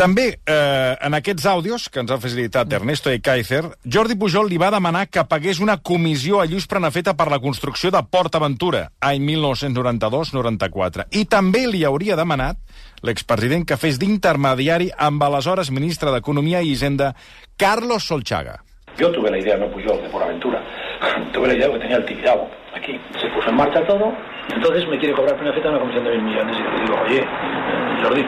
També, 0.00 0.38
eh, 0.48 0.96
en 1.04 1.12
aquests 1.12 1.44
àudios 1.44 1.82
que 1.92 2.00
ens 2.00 2.08
ha 2.08 2.16
facilitat 2.16 2.72
Ernesto 2.72 3.10
de 3.12 3.18
Kaiser, 3.20 3.66
Jordi 3.84 4.14
Pujol 4.16 4.46
li 4.48 4.56
va 4.56 4.70
demanar 4.72 5.02
que 5.12 5.26
pagués 5.28 5.58
una 5.60 5.74
comissió 5.76 6.38
a 6.40 6.46
Lluís 6.48 6.64
Prenafeta 6.66 7.12
per 7.18 7.26
la 7.28 7.38
construcció 7.38 7.90
de 7.92 8.00
Port 8.08 8.38
Aventura, 8.38 8.86
any 9.04 9.20
1992-94. 9.26 11.04
I 11.12 11.26
també 11.28 11.66
li 11.68 11.84
hauria 11.84 12.16
demanat 12.16 12.56
l'expresident 13.04 13.66
que 13.68 13.76
fes 13.76 14.00
d'intermediari 14.00 14.88
amb 14.96 15.20
aleshores 15.22 15.68
ministre 15.68 16.08
d'Economia 16.14 16.62
i 16.64 16.72
Hisenda, 16.72 17.12
Carlos 17.58 18.08
Solchaga. 18.08 18.56
Yo 18.96 19.12
tuve 19.12 19.30
la 19.30 19.38
idea, 19.38 19.58
no 19.58 19.68
Pujol, 19.68 20.00
de 20.00 20.08
Por 20.08 20.22
Aventura. 20.22 20.64
tuve 21.34 21.48
la 21.48 21.54
idea 21.54 21.70
que 21.72 21.78
tenía 21.78 21.98
el 21.98 22.06
Tibidabo 22.06 22.48
aquí. 22.74 22.98
Se 23.20 23.28
puso 23.36 23.50
en 23.50 23.56
marcha 23.56 23.86
todo. 23.86 24.16
Entonces 24.48 24.88
me 24.88 24.98
quiere 24.98 25.14
cobrar 25.14 25.36
Prenafeta 25.36 25.68
una 25.68 25.80
comisión 25.80 26.04
de 26.04 26.10
mil 26.12 26.22
millones. 26.22 26.56
Y 26.56 26.62
le 26.62 26.80
digo, 26.80 27.00
oye, 27.04 27.20
eh, 27.20 28.02
Jordi, 28.02 28.24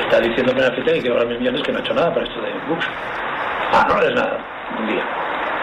está 0.00 0.20
diciendo 0.20 0.52
Prenafeta 0.52 0.92
que 0.92 1.08
cobrar 1.08 1.26
mil 1.26 1.38
millones 1.38 1.62
que 1.62 1.72
no 1.72 1.78
ha 1.78 1.80
hecho 1.80 1.94
nada 1.94 2.12
para 2.12 2.26
esto 2.26 2.40
de 2.40 2.52
Bux. 2.68 2.86
Ah, 3.72 3.86
no 3.88 4.02
es 4.02 4.14
nada. 4.14 4.38
Un 4.78 4.86
día. 4.86 5.04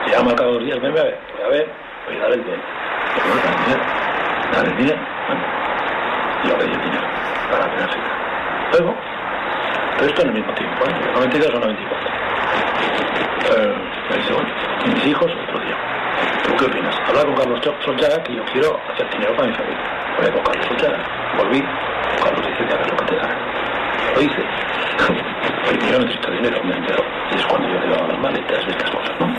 Te 0.06 0.12
llamo 0.12 0.30
al 0.30 0.36
cabo 0.36 0.50
de 0.50 0.56
dos 0.56 0.66
días, 0.66 0.82
ven 0.82 0.98
a 0.98 1.04
ver. 1.04 1.20
Voy 1.36 1.46
a 1.46 1.50
ver, 1.50 1.70
voy 2.06 2.16
a 2.16 2.20
dar 2.20 2.32
el 2.32 2.44
dinero. 2.44 2.62
Pero 3.16 3.36
dale 3.36 3.50
el 3.50 3.66
dinero. 3.66 3.84
Dale 4.52 4.70
el 4.70 4.78
dinero. 4.78 5.00
Bueno, 5.28 5.42
yo 6.44 6.58
le 6.58 6.66
di 6.66 6.74
el 6.74 6.82
dinero 6.82 7.08
para 7.52 7.66
Prenafeta. 7.70 8.20
Luego, 8.72 8.96
pero 9.98 10.10
esto 10.10 10.22
en 10.22 10.28
el 10.30 10.34
mismo 10.36 10.54
tiempo, 10.54 10.86
¿eh? 10.86 11.12
92 11.14 11.50
o 11.54 11.60
94. 11.60 12.10
Eh, 13.50 13.76
me 14.10 14.18
dice, 14.18 14.34
bueno, 14.34 14.50
mis 14.94 15.06
hijos, 15.06 15.32
otro 15.44 15.60
día. 15.60 15.76
¿Tú 16.44 16.56
qué 16.56 16.66
opinas? 16.66 16.96
Hablar 17.08 17.26
con 17.26 17.36
Carlos 17.36 17.60
Solchaga 17.84 18.24
que 18.24 18.36
yo 18.36 18.44
quiero 18.46 18.80
hacer 18.94 19.10
dinero 19.10 19.36
para 19.36 19.48
mi 19.48 19.56
familia. 19.56 19.84
Hablé 20.18 20.32
con 20.32 20.44
Carlos 20.44 20.68
Solchaga, 20.68 21.00
volví. 21.38 21.64
Carlos 22.24 22.48
dice 22.48 22.66
que 22.66 22.74
hagas 22.74 22.88
lo 22.90 22.98
que 22.98 23.06
te. 23.06 23.59
Lo 24.20 24.26
hice. 24.26 24.42
Yo 25.92 26.00
necesito 26.00 26.32
dinero, 26.32 26.64
me 26.66 26.76
entero. 26.76 27.04
Y 27.32 27.40
es 27.40 27.46
cuando 27.46 27.68
yo 27.70 27.80
le 27.80 27.88
doy 27.88 28.08
las 28.10 28.20
maletas 28.20 28.66
y 28.68 28.72
estas 28.72 28.92
cosas, 28.92 29.20
¿no? 29.20 29.30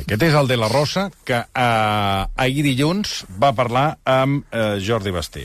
Aquest 0.00 0.22
és 0.22 0.34
el 0.34 0.48
de 0.48 0.56
la 0.56 0.68
Rosa, 0.68 1.10
que 1.24 1.36
eh, 1.36 2.26
ahir 2.36 2.62
dilluns 2.64 3.26
va 3.40 3.52
parlar 3.52 3.98
amb 4.08 4.46
eh, 4.50 4.80
Jordi 4.80 5.12
Basté. 5.12 5.44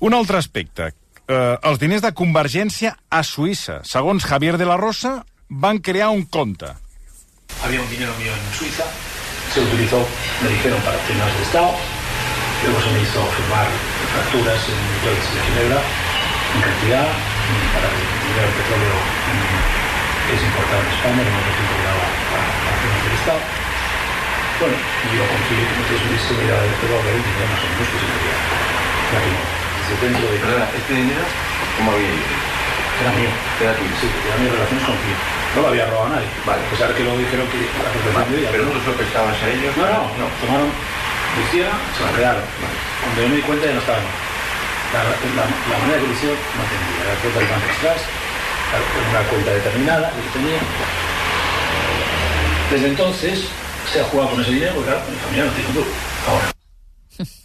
Un 0.00 0.16
altre 0.16 0.40
aspecte. 0.40 0.90
Eh, 1.28 1.56
els 1.62 1.78
diners 1.78 2.02
de 2.02 2.12
Convergència 2.16 2.94
a 3.10 3.20
Suïssa. 3.22 3.82
Segons 3.84 4.24
Javier 4.24 4.56
de 4.56 4.68
la 4.68 4.78
Rosa, 4.80 5.20
van 5.48 5.78
crear 5.78 6.08
un 6.08 6.24
compte. 6.24 6.72
Había 7.62 7.80
un 7.80 7.90
dinero 7.90 8.12
mío 8.18 8.32
en 8.32 8.58
Suiza, 8.58 8.84
se 9.52 9.60
utilizó, 9.60 10.04
me 10.42 10.50
dijeron, 10.50 10.80
para 10.80 10.96
temas 11.06 11.36
de 11.36 11.42
Estado. 11.42 11.72
Luego 12.64 12.80
se 12.80 12.90
me 12.90 13.00
hizo 13.02 13.24
firmar 13.36 13.66
facturas 14.16 14.60
en 14.68 15.04
Deutsche 15.04 15.34
de 15.34 15.40
Ginebra 15.46 15.80
en 16.54 16.60
cantidad 16.62 17.35
para 17.72 17.86
retirar 17.86 18.46
el 18.46 18.54
petróleo 18.58 18.94
mm, 18.96 20.34
es 20.34 20.40
importado 20.42 20.80
en 20.82 20.90
España, 20.90 21.20
que 21.22 21.30
hemos 21.30 21.58
importado 21.60 21.98
para, 22.30 22.46
para 22.66 22.76
temas 22.82 23.00
del 23.06 23.14
Estado. 23.16 23.42
Bueno, 24.56 24.76
yo 24.76 25.24
confié 25.26 25.60
que 25.62 25.74
entonces 25.76 26.00
hubiese 26.06 26.32
mirado 26.40 26.62
el 26.64 26.74
petróleo 26.80 27.12
y 27.12 27.22
tenía 27.22 27.46
más 27.50 27.60
o 27.62 27.68
menos 27.70 27.86
que 27.86 27.98
desde 29.86 30.02
dentro 30.02 30.26
de 30.26 30.38
Perdona, 30.42 30.66
¿este 30.74 30.92
dinero 30.94 31.22
cómo 31.78 31.92
había 31.92 32.10
ido? 32.10 32.56
era 33.00 33.12
mío. 33.12 33.28
Era 33.60 33.72
tuyo. 33.76 33.92
Sí, 34.00 34.08
eran 34.08 34.40
mis 34.42 34.52
relaciones 34.52 34.84
con 34.84 34.96
Clio. 35.04 35.16
No 35.54 35.62
lo 35.62 35.68
había 35.68 35.86
robado 35.86 36.06
a 36.06 36.16
nadie. 36.16 36.28
Vale. 36.44 36.62
A 36.64 36.70
pesar 36.70 36.94
que 36.94 37.02
luego 37.04 37.18
dijeron 37.18 37.46
que 37.48 37.58
la 37.60 37.90
protección 37.92 38.32
de 38.32 38.38
ella. 38.40 38.50
Pero 38.52 38.64
no 38.64 38.74
lo 38.74 38.92
prestabas 38.96 39.36
a 39.36 39.46
ellos. 39.48 39.76
No, 39.76 39.84
no, 39.84 40.02
no. 40.16 40.26
Tomaron, 40.40 40.70
hicieron, 41.44 41.76
se 41.96 42.00
lo 42.04 42.10
quedaron. 42.16 42.44
Cuando 43.04 43.22
yo 43.22 43.28
me 43.28 43.36
di 43.36 43.42
cuenta 43.42 43.66
ya 43.66 43.74
no 43.76 43.80
estaba. 43.80 44.00
La, 44.92 45.02
la, 45.04 45.10
la 45.70 45.78
manera 45.78 45.98
que 46.00 46.12
hicieron 46.12 46.38
no 46.56 46.62
entendía. 46.62 47.04
Era 47.04 47.14
cuenta 47.20 47.38
del 47.40 47.48
Banco 47.48 47.66
Express, 47.66 48.02
una 49.10 49.22
cuenta 49.28 49.50
determinada 49.52 50.10
que 50.10 50.38
tenía. 50.38 50.58
Desde 52.70 52.86
entonces 52.88 53.44
se 53.92 54.00
ha 54.00 54.04
jugado 54.04 54.30
con 54.30 54.40
ese 54.42 54.50
dinero 54.52 54.72
porque 54.74 54.90
claro, 54.90 55.04
mi 55.10 55.16
familia 55.18 55.44
no 55.44 55.50
tiene 55.52 55.68
un 55.68 55.74
duro. 55.74 55.86
Ahora. 56.28 56.52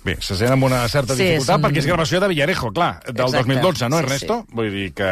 Bé, 0.04 0.18
se 0.20 0.36
sent 0.36 0.52
amb 0.52 0.66
una 0.68 0.82
certa 0.92 1.16
Sí, 1.16 1.24
dificultat 1.24 1.56
és 1.56 1.62
un- 1.62 1.64
perquè 1.64 1.80
és 1.80 1.86
gravació 1.88 2.20
de 2.20 2.28
Villarejo, 2.28 2.72
clar, 2.74 3.00
del 3.06 3.26
Exacte. 3.26 3.38
2012, 3.54 3.90
no, 3.90 3.98
Sí, 4.00 4.04
Ernesto? 4.04 4.46
Vull 4.52 4.72
dir 4.74 4.94
que... 4.94 5.12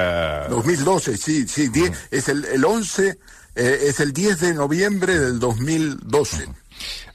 2012, 0.50 1.16
sí, 1.18 1.48
sí, 1.48 1.70
die- 1.70 1.92
es 2.12 2.28
el, 2.28 2.44
el 2.46 2.66
11, 2.66 3.18
eh, 3.56 3.78
es 3.88 4.00
el 4.02 4.12
10 4.12 4.40
de 4.42 4.54
noviembre 4.56 5.18
del 5.18 5.40
2012. 5.40 6.48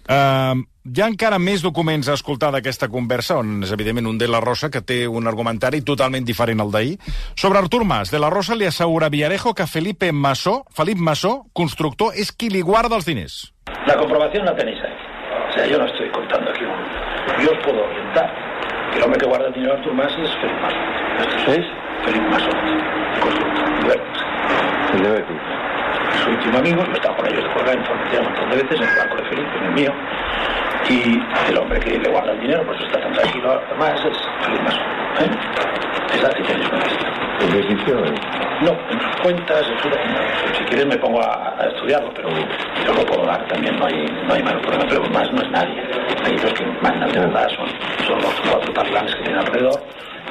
Uh, 0.04 0.60
hi 0.84 1.00
ha 1.00 1.06
encara 1.08 1.38
més 1.40 1.62
documents 1.64 2.10
a 2.10 2.16
escoltar 2.18 2.50
d'aquesta 2.52 2.90
conversa, 2.92 3.38
on 3.40 3.62
és 3.64 3.72
evidentment 3.72 4.10
un 4.10 4.18
de 4.20 4.28
la 4.28 4.40
Rosa 4.44 4.68
que 4.68 4.82
té 4.84 5.06
un 5.08 5.24
argumentari 5.30 5.80
totalment 5.80 6.26
diferent 6.28 6.60
al 6.60 6.72
d'ahir. 6.74 6.98
Sobre 7.40 7.58
Artur 7.58 7.86
Mas, 7.88 8.12
de 8.12 8.20
la 8.20 8.28
Rosa 8.28 8.56
li 8.58 8.68
assegura 8.68 9.08
a 9.08 9.14
Villarejo 9.14 9.54
que 9.54 9.66
Felipe 9.66 10.12
Masó, 10.12 10.62
Felip 10.76 11.00
Masó, 11.00 11.46
constructor, 11.54 12.12
és 12.12 12.32
qui 12.32 12.50
li 12.52 12.60
guarda 12.60 13.00
els 13.00 13.08
diners. 13.08 13.40
La 13.86 13.96
comprobación 13.96 14.44
la 14.44 14.54
tenéis 14.56 14.80
ahí. 14.84 14.92
O 15.48 15.52
sea, 15.54 15.66
yo 15.66 15.78
no 15.78 15.86
estoy 15.86 16.10
contando 16.10 16.50
aquí 16.50 16.64
un... 16.64 17.44
Yo 17.44 17.52
os 17.52 17.58
puedo 17.64 17.80
orientar. 17.80 18.28
Que 18.92 18.98
el 18.98 19.04
hombre 19.04 19.18
que 19.18 19.26
guarda 19.26 19.46
el 19.48 19.54
dinero 19.54 19.72
de 19.72 19.78
Artur 19.78 19.94
Mas 19.94 20.12
es 20.12 20.30
Felipe 20.36 20.60
Maso. 20.60 20.76
¿Esto 21.20 21.52
es? 21.52 21.66
Felipe 22.04 22.28
Maso, 22.28 22.50
constructor. 23.22 24.00
El 24.94 25.02
de 25.02 25.10
Betis. 25.10 25.63
Su 26.22 26.30
íntimo 26.30 26.58
amigo, 26.58 26.82
he 26.82 26.92
estado 26.92 27.16
con 27.16 27.26
ellos 27.26 27.42
de 27.44 27.50
juega 27.50 27.84
Formentera 27.84 28.20
un 28.22 28.28
montón 28.28 28.50
de 28.50 28.56
veces, 28.62 28.80
en 28.80 28.88
el 28.88 28.96
banco 28.96 29.16
de 29.16 29.24
Felipe, 29.28 29.58
en 29.58 29.64
el 29.64 29.72
mío. 29.72 29.92
Y 30.88 31.50
el 31.50 31.58
hombre 31.58 31.80
que 31.80 31.98
le 31.98 32.10
guarda 32.10 32.32
el 32.32 32.40
dinero, 32.40 32.62
pues 32.66 32.80
está 32.82 33.00
tan 33.00 33.12
tranquilo 33.12 33.60
además, 33.68 34.00
es 34.04 34.18
Felipe 34.44 34.62
Maso. 34.64 34.80
¿eh? 35.20 35.30
Una 36.20 36.28
lista. 36.86 37.08
¿El 37.40 37.50
de 37.52 37.58
ediciones? 37.60 38.20
No, 38.62 38.70
en 38.90 39.00
sus 39.00 39.16
cuentas, 39.22 39.68
en 39.68 39.78
su- 39.80 39.88
no, 39.88 40.54
si 40.56 40.64
quieres 40.64 40.86
me 40.86 40.96
pongo 40.96 41.20
a, 41.22 41.54
a 41.58 41.66
estudiarlo, 41.68 42.10
pero 42.14 42.28
yo 42.30 42.92
lo 42.94 43.04
puedo 43.06 43.26
dar 43.26 43.44
también, 43.48 43.76
no 43.76 43.86
hay, 43.86 44.06
no 44.26 44.34
hay 44.34 44.42
mayor 44.42 44.60
problema, 44.62 44.84
pero 44.88 45.02
más 45.10 45.30
no 45.32 45.42
es 45.42 45.50
nadie. 45.50 45.82
Ahí 46.24 46.32
los 46.38 46.52
que 46.54 46.64
mandan 46.80 47.10
de 47.10 47.20
verdad 47.20 47.48
son, 47.50 47.66
son 48.06 48.16
los 48.22 48.34
cuatro 48.48 48.72
talibanes 48.72 49.14
que 49.16 49.22
tienen 49.22 49.40
alrededor, 49.40 49.80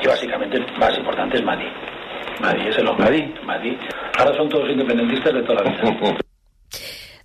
y 0.01 0.07
básicamente 0.07 0.57
el 0.57 0.65
más 0.77 0.97
importante 0.97 1.37
es 1.37 1.43
Madi. 1.43 1.67
Madi 2.39 2.67
es 2.67 2.77
el 2.77 2.87
hombre. 2.87 3.05
Madi. 3.05 3.33
Madi. 3.43 3.77
Ahora 4.17 4.37
son 4.37 4.49
todos 4.49 4.69
independentistas 4.69 5.33
de 5.33 5.41
toda 5.43 5.63
la 5.63 5.71
vida. 5.71 6.17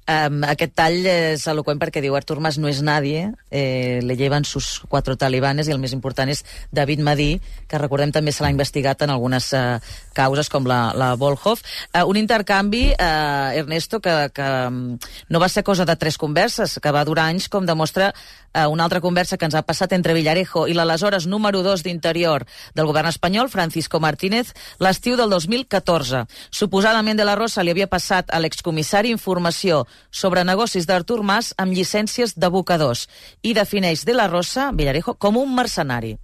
Um, 0.08 0.38
aquest 0.48 0.72
tall 0.72 1.04
és 1.04 1.42
eloqüent 1.52 1.76
perquè 1.76 2.00
diu 2.00 2.14
Artur 2.16 2.38
Mas 2.40 2.56
no 2.56 2.70
és 2.70 2.78
nadie, 2.80 3.26
eh, 3.52 4.00
le 4.00 4.14
llevan 4.16 4.46
sus 4.48 4.78
cuatro 4.88 5.18
talibanes 5.20 5.68
i 5.68 5.74
el 5.74 5.82
més 5.82 5.92
important 5.92 6.30
és 6.32 6.40
David 6.72 7.02
Madí, 7.04 7.26
que 7.68 7.76
recordem 7.76 8.14
també 8.14 8.32
se 8.32 8.40
l'ha 8.40 8.48
investigat 8.48 9.04
en 9.04 9.12
algunes 9.12 9.50
eh, 9.52 9.76
causes 10.16 10.48
com 10.48 10.64
la, 10.64 10.94
la 10.96 11.10
Volhov. 11.20 11.60
Eh, 11.92 12.00
un 12.08 12.16
intercanvi, 12.16 12.86
eh, 12.96 13.60
Ernesto, 13.60 14.00
que, 14.00 14.14
que 14.32 14.48
no 14.72 15.42
va 15.44 15.50
ser 15.52 15.62
cosa 15.62 15.84
de 15.84 15.96
tres 16.00 16.16
converses, 16.16 16.78
que 16.80 16.94
va 16.94 17.04
durar 17.04 17.28
anys, 17.28 17.50
com 17.52 17.68
demostra 17.68 18.14
eh, 18.54 18.66
una 18.66 18.84
altra 18.84 19.02
conversa 19.04 19.36
que 19.36 19.44
ens 19.44 19.58
ha 19.60 19.64
passat 19.66 19.92
entre 19.92 20.16
Villarejo 20.16 20.64
i 20.68 20.76
l'aleshores 20.76 21.28
número 21.28 21.62
2 21.62 21.84
d'Interior 21.84 22.46
del 22.74 22.88
govern 22.88 23.12
espanyol, 23.12 23.52
Francisco 23.52 24.00
Martínez, 24.00 24.54
l'estiu 24.80 25.20
del 25.20 25.28
2014. 25.36 26.24
Suposadament 26.48 27.20
de 27.20 27.28
la 27.28 27.36
Rosa 27.36 27.60
li 27.62 27.76
havia 27.76 27.92
passat 27.92 28.32
a 28.32 28.40
l'excomissari 28.40 29.12
informació 29.12 29.84
sobre 30.10 30.44
negocis 30.44 30.86
d'Artur 30.86 31.22
Mas 31.22 31.54
amb 31.58 31.72
llicències 31.72 32.34
d'abocadors 32.38 33.06
i 33.42 33.54
defineix 33.54 34.04
de 34.04 34.14
la 34.14 34.28
Rosa, 34.28 34.70
Villarejo, 34.72 35.14
com 35.14 35.36
un 35.36 35.54
mercenari. 35.54 36.16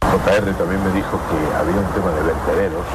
JR 0.00 0.52
también 0.54 0.82
me 0.84 0.92
dijo 0.92 1.18
que 1.28 1.38
había 1.56 1.80
un 1.80 1.90
tema 1.94 2.10
de 2.12 2.22
vertederos 2.22 2.86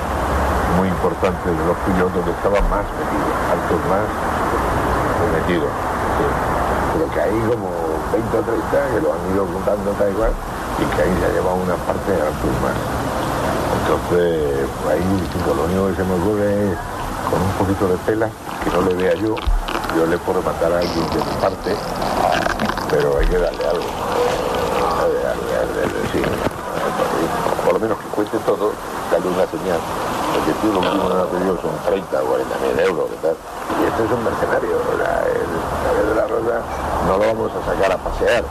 muy 0.78 0.88
importante 0.88 1.50
de 1.50 1.66
los 1.66 1.78
cuyos 1.84 2.14
donde 2.14 2.32
estaba 2.32 2.62
más 2.70 2.86
metido, 2.96 3.30
Artur 3.52 3.82
más 3.90 4.08
metido. 5.36 5.68
Pero 6.94 7.12
que 7.12 7.20
hay 7.20 7.40
como 7.50 7.70
20 8.12 8.38
o 8.38 8.42
30 8.42 8.96
que 8.96 9.02
lo 9.02 9.14
han 9.14 9.24
ido 9.34 9.46
contando 9.48 9.92
tal 9.92 10.12
igual 10.12 10.32
y 10.80 10.96
que 10.96 11.02
ahí 11.02 11.14
se 11.20 11.26
ha 11.26 11.34
llevado 11.34 11.56
una 11.56 11.76
parte 11.76 12.12
de 12.12 12.22
Artur 12.22 12.56
más. 12.64 12.78
Entonces, 13.82 14.68
ahí 14.90 15.04
lo 15.46 15.64
único 15.64 15.88
que 15.88 15.96
se 15.96 16.04
me 16.04 16.14
ocurre 16.16 16.72
es 16.72 16.78
con 17.30 17.42
un 17.42 17.52
poquito 17.58 17.88
de 17.88 17.98
tela, 18.06 18.30
que 18.64 18.70
no 18.70 18.82
le 18.82 18.94
vea 18.96 19.16
yo, 19.16 19.36
yo 19.96 20.06
le 20.06 20.18
puedo 20.20 20.42
matar 20.42 20.72
a 20.72 20.80
alguien 20.80 21.10
de 21.10 21.18
mi 21.18 21.42
parte, 21.42 21.76
pero 22.90 23.18
hay 23.18 23.28
que 23.28 23.38
darle 23.38 23.68
algo. 23.68 23.86
Por 27.66 27.74
lo 27.74 27.80
menos 27.80 27.98
que 28.00 28.06
cuente 28.08 28.38
todo, 28.46 28.72
darle 29.12 29.28
una 29.28 29.48
señal. 29.48 29.80
Porque 30.34 30.54
tú 30.62 30.72
lo 30.72 30.82
me 30.82 30.88
ha 30.88 31.26
pedido 31.26 31.60
son 31.62 31.76
30 31.86 32.24
o 32.24 32.26
40 32.26 32.58
mil 32.60 32.80
euros, 32.80 33.10
¿verdad? 33.22 33.38
Y 33.80 33.88
este 33.88 34.06
es 34.06 34.12
un 34.12 34.24
mercenario, 34.24 34.70
sea, 34.98 35.24
el 36.00 36.10
de 36.10 36.16
la 36.16 36.28
Rosa 36.28 36.62
no 37.08 37.18
lo 37.18 37.28
vamos 37.28 37.52
a 37.52 37.66
sacar 37.66 37.92
a 37.92 37.98
pasear. 37.98 38.44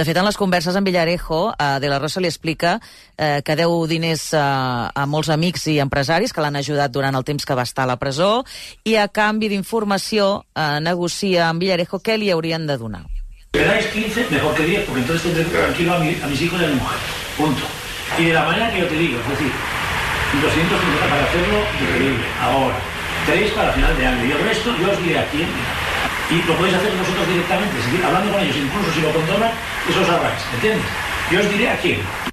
De 0.00 0.04
fet, 0.08 0.16
en 0.16 0.24
les 0.24 0.36
converses 0.40 0.76
amb 0.78 0.86
Villarejo, 0.88 1.50
eh, 1.60 1.76
De 1.82 1.88
la 1.92 1.98
Rosa 2.00 2.22
li 2.24 2.28
explica 2.30 2.78
eh, 3.18 3.42
que 3.44 3.52
deu 3.58 3.82
diners 3.90 4.30
eh, 4.32 4.40
a 4.40 5.04
molts 5.06 5.28
amics 5.28 5.66
i 5.68 5.74
empresaris 5.82 6.32
que 6.32 6.40
l'han 6.40 6.56
ajudat 6.56 6.88
durant 6.94 7.18
el 7.18 7.24
temps 7.28 7.44
que 7.44 7.56
va 7.58 7.66
estar 7.68 7.84
a 7.84 7.90
la 7.90 7.98
presó 8.00 8.30
i 8.88 8.94
a 8.96 9.08
canvi 9.12 9.50
d'informació 9.52 10.30
eh, 10.56 10.78
negocia 10.80 11.50
amb 11.50 11.60
Villarejo 11.60 12.00
què 12.00 12.16
li 12.16 12.30
haurien 12.32 12.64
de 12.70 12.78
donar. 12.80 13.02
Me 13.52 13.66
dais 13.66 13.90
15, 13.92 14.24
mejor 14.30 14.54
que 14.54 14.64
10, 14.70 14.86
porque 14.86 15.00
entonces 15.02 15.22
tendré 15.26 15.44
tranquilo 15.52 15.92
a, 15.94 15.98
mi- 15.98 16.16
a 16.22 16.26
mis 16.28 16.40
hijos 16.40 16.62
y 16.62 16.64
a 16.64 16.68
mi 16.68 16.74
mujer. 16.80 16.98
Punto. 17.36 17.66
Y 18.16 18.24
de 18.24 18.32
la 18.32 18.44
manera 18.44 18.70
que 18.72 18.78
yo 18.80 18.86
te 18.88 18.94
digo, 18.96 19.20
es 19.20 19.28
decir, 19.28 19.52
250 20.40 21.10
para 21.10 21.24
hacerlo 21.28 21.58
increíble, 21.82 22.24
ahora. 22.40 22.78
3 23.26 23.50
para 23.52 23.72
final 23.74 23.96
de 23.98 24.06
año. 24.06 24.24
Y 24.24 24.32
el 24.32 24.38
resto 24.48 24.70
yo 24.80 24.92
os 24.92 25.02
diré 25.02 25.18
a 25.18 25.26
quién. 25.28 25.48
Y 26.30 26.42
lo 26.46 26.54
podéis 26.56 26.76
hacer 26.76 26.92
vosotros 26.96 27.26
directamente, 27.26 27.82
seguir 27.82 28.04
hablando 28.04 28.30
con 28.32 28.40
ellos, 28.40 28.56
incluso 28.56 28.92
si 28.92 29.00
lo 29.00 29.12
controlan, 29.12 29.50
eso 29.88 30.00
os 30.00 30.08
ahorráis, 30.08 30.40
¿entiendes? 30.54 30.86
Yo 31.30 31.40
os 31.40 31.50
diré 31.50 31.68
a 31.70 31.76
quién. 31.78 32.29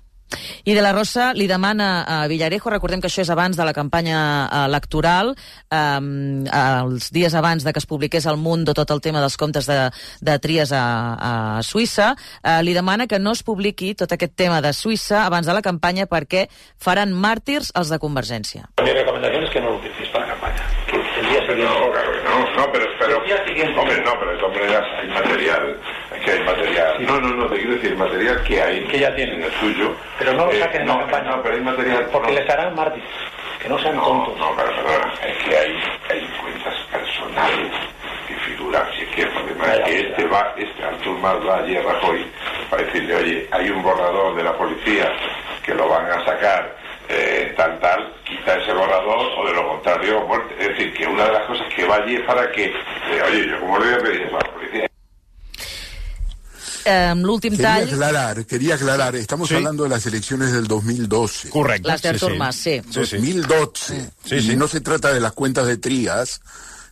I 0.68 0.74
de 0.76 0.82
la 0.84 0.92
Rosa 0.92 1.30
li 1.34 1.48
demana 1.48 2.04
a 2.04 2.28
Villarejo, 2.28 2.70
recordem 2.70 3.00
que 3.00 3.08
això 3.08 3.22
és 3.24 3.30
abans 3.32 3.56
de 3.56 3.64
la 3.64 3.74
campanya 3.74 4.20
eh, 4.52 4.66
electoral, 4.68 5.32
um, 5.72 6.44
els 6.52 7.10
dies 7.16 7.34
abans 7.38 7.64
de 7.64 7.72
que 7.72 7.80
es 7.80 7.88
publiqués 7.88 8.28
al 8.28 8.36
Mundo 8.38 8.74
tot 8.76 8.92
el 8.92 9.00
tema 9.02 9.22
dels 9.24 9.38
comptes 9.40 9.66
de, 9.70 9.78
de 10.20 10.36
tries 10.44 10.74
a, 10.76 10.84
a 11.16 11.32
Suïssa, 11.64 12.12
uh, 12.44 12.60
li 12.62 12.76
demana 12.76 13.08
que 13.08 13.20
no 13.20 13.32
es 13.32 13.44
publiqui 13.48 13.94
tot 13.96 14.12
aquest 14.12 14.36
tema 14.36 14.60
de 14.62 14.74
Suïssa 14.76 15.24
abans 15.26 15.48
de 15.48 15.56
la 15.56 15.64
campanya 15.64 16.08
perquè 16.12 16.48
faran 16.76 17.16
màrtirs 17.16 17.72
els 17.80 17.88
de 17.94 18.00
Convergència. 18.04 18.68
Mi 18.84 18.92
recomendación 18.92 19.44
es 19.46 19.50
que 19.52 19.62
no 19.62 19.72
lo 19.72 19.78
utilicéis 19.80 20.10
para 20.10 20.28
campaña. 20.28 20.62
Que 20.92 20.98
el 20.98 21.30
día 21.32 21.42
siguiente... 21.48 21.64
No, 21.64 21.92
claro 21.92 22.12
que 22.12 22.24
no, 22.28 22.40
no, 22.58 22.72
pero, 22.74 22.86
pero, 23.00 23.18
El 23.22 23.26
día 23.26 23.48
siguiente. 23.48 23.80
hombre, 23.80 24.02
no, 24.04 24.12
pero 24.20 24.32
de 24.32 24.38
todas 24.40 24.56
maneras 24.58 24.84
hay 25.02 25.08
material, 25.10 25.80
que 26.24 26.32
hay 26.32 26.44
material, 26.44 27.06
no, 27.06 27.20
no, 27.20 27.30
no, 27.36 27.48
te 27.48 27.56
quiero 27.56 27.74
decir, 27.76 27.96
material 27.98 28.44
que 28.44 28.62
hay, 28.62 28.88
Que 28.88 29.00
ya 29.00 29.16
tienen. 29.16 29.36
en 29.38 29.44
el 29.44 29.52
suyo, 29.60 29.96
Pero 30.20 30.34
no 30.34 30.46
lo 30.46 30.52
Eh, 30.52 30.60
saquen 30.60 30.82
en 30.82 30.88
la 30.88 31.00
campaña. 31.00 31.32
no, 31.36 31.42
pero 31.44 31.56
hay 31.56 31.62
material, 31.62 32.10
Porque 32.12 32.32
les 32.32 32.50
harán 32.50 32.76
mártires. 32.76 33.10
Que 33.62 33.70
no 33.70 33.80
sean 33.80 33.96
no, 33.98 34.04
tontos. 34.04 34.38
no, 34.38 34.56
pero 34.56 34.70
perdona, 34.76 35.14
es 35.26 35.44
que 35.44 35.58
hay, 35.58 35.80
hay 36.10 36.28
cuentas 36.42 36.76
personales 36.92 37.72
que 38.28 38.36
figuran, 38.36 38.84
si 38.96 39.04
es 39.04 39.10
que 39.10 39.22
el 39.24 39.30
problema 39.30 39.74
es 39.74 39.84
que 39.86 40.00
este 40.10 40.26
va, 40.28 40.54
este 40.58 40.84
Artur 40.84 41.18
Mas 41.20 41.36
va 41.48 41.58
allí 41.58 41.76
a 41.78 41.82
Rajoy 41.82 42.26
para 42.70 42.84
decirle, 42.84 43.16
oye, 43.16 43.48
hay 43.52 43.70
un 43.72 43.82
borrador 43.82 44.36
de 44.36 44.44
la 44.44 44.54
policía 44.54 45.12
que 45.64 45.74
lo 45.74 45.88
van 45.90 46.06
a 46.12 46.24
sacar 46.26 46.76
eh, 47.10 47.54
tal, 47.58 47.80
tal, 47.80 48.14
quita 48.26 48.56
ese 48.58 48.74
borrador 48.74 49.32
o 49.38 49.48
de 49.48 49.54
lo 49.54 49.68
contrario, 49.70 50.22
muerte. 50.28 50.56
Es 50.60 50.68
decir, 50.70 50.94
que 50.94 51.08
una 51.08 51.26
de 51.26 51.32
las 51.34 51.44
cosas 51.44 51.68
que 51.74 51.86
va 51.86 51.96
allí 51.96 52.16
es 52.16 52.22
para 52.22 52.52
que, 52.52 52.66
eh, 52.66 53.22
oye, 53.28 53.48
yo 53.50 53.60
como 53.60 53.80
le 53.80 53.86
voy 53.86 53.94
a 53.96 54.04
pedir 54.04 54.22
eso 54.24 54.38
L'últim 57.16 57.52
Quería 57.52 57.76
tall, 57.76 57.84
aclarar, 57.90 58.46
quería 58.46 58.76
aclarar, 58.76 59.16
estamos 59.16 59.50
Sí. 59.50 59.56
hablando 59.56 59.84
de 59.84 59.90
las 59.90 60.06
elecciones 60.06 60.52
del 60.54 60.68
2012. 60.68 61.50
Correcte. 61.50 61.90
les 61.90 62.02
d'Artur 62.02 62.36
Mas, 62.38 62.56
sí. 62.56 62.82
Sí, 62.92 63.06
sí. 63.06 63.16
2012. 63.18 64.12
Sí, 64.26 64.36
y 64.52 64.56
no 64.56 64.68
se 64.68 64.82
trata 64.82 65.14
de 65.14 65.20
las 65.20 65.34
cuentas 65.34 65.68
de 65.68 65.78
Trías, 65.78 66.42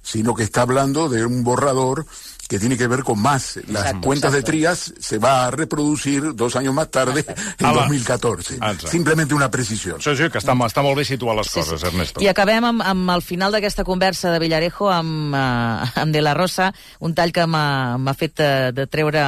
sino 0.04 0.34
que 0.36 0.44
está 0.44 0.62
hablando 0.62 1.10
de 1.10 1.25
un 1.25 1.44
borrador 1.44 2.06
que 2.48 2.60
tiene 2.60 2.78
que 2.78 2.88
ver 2.88 3.04
con 3.04 3.20
más. 3.22 3.56
Las 3.68 3.86
Exacto, 3.86 4.02
cuentas 4.02 4.30
exacto. 4.34 4.36
de 4.36 4.44
Trías 4.44 4.94
se 5.00 5.18
va 5.18 5.48
a 5.48 5.52
reproducir 5.52 6.36
dos 6.36 6.56
años 6.56 6.74
más 6.74 6.90
tarde, 6.92 7.25
en 7.28 7.66
Ah, 7.66 7.72
va. 7.72 7.82
2014. 7.82 8.56
Exacte. 8.56 8.88
Simplemente 8.88 9.34
una 9.34 9.50
precisión. 9.50 10.02
Sí, 10.02 10.16
sí, 10.16 10.30
que 10.30 10.38
està, 10.40 10.54
està 10.54 10.84
molt 10.84 10.98
bé 10.98 11.06
situar 11.06 11.36
les 11.36 11.50
coses, 11.50 11.82
Ernesto. 11.84 12.22
I 12.22 12.28
acabem 12.30 12.64
amb, 12.70 12.84
amb 12.86 13.10
el 13.16 13.22
final 13.25 13.52
d'aquesta 13.52 13.84
conversa 13.84 14.32
de 14.32 14.40
Villarejo 14.40 14.90
amb, 14.92 15.34
uh, 15.34 16.00
amb 16.02 16.14
De 16.14 16.22
La 16.22 16.34
Rosa, 16.34 16.72
un 17.00 17.16
tall 17.16 17.32
que 17.34 17.46
m'ha 17.48 17.98
m'ha 17.98 18.14
fet 18.14 18.40
uh, 18.40 18.72
de 18.75 18.86
treure 18.88 19.24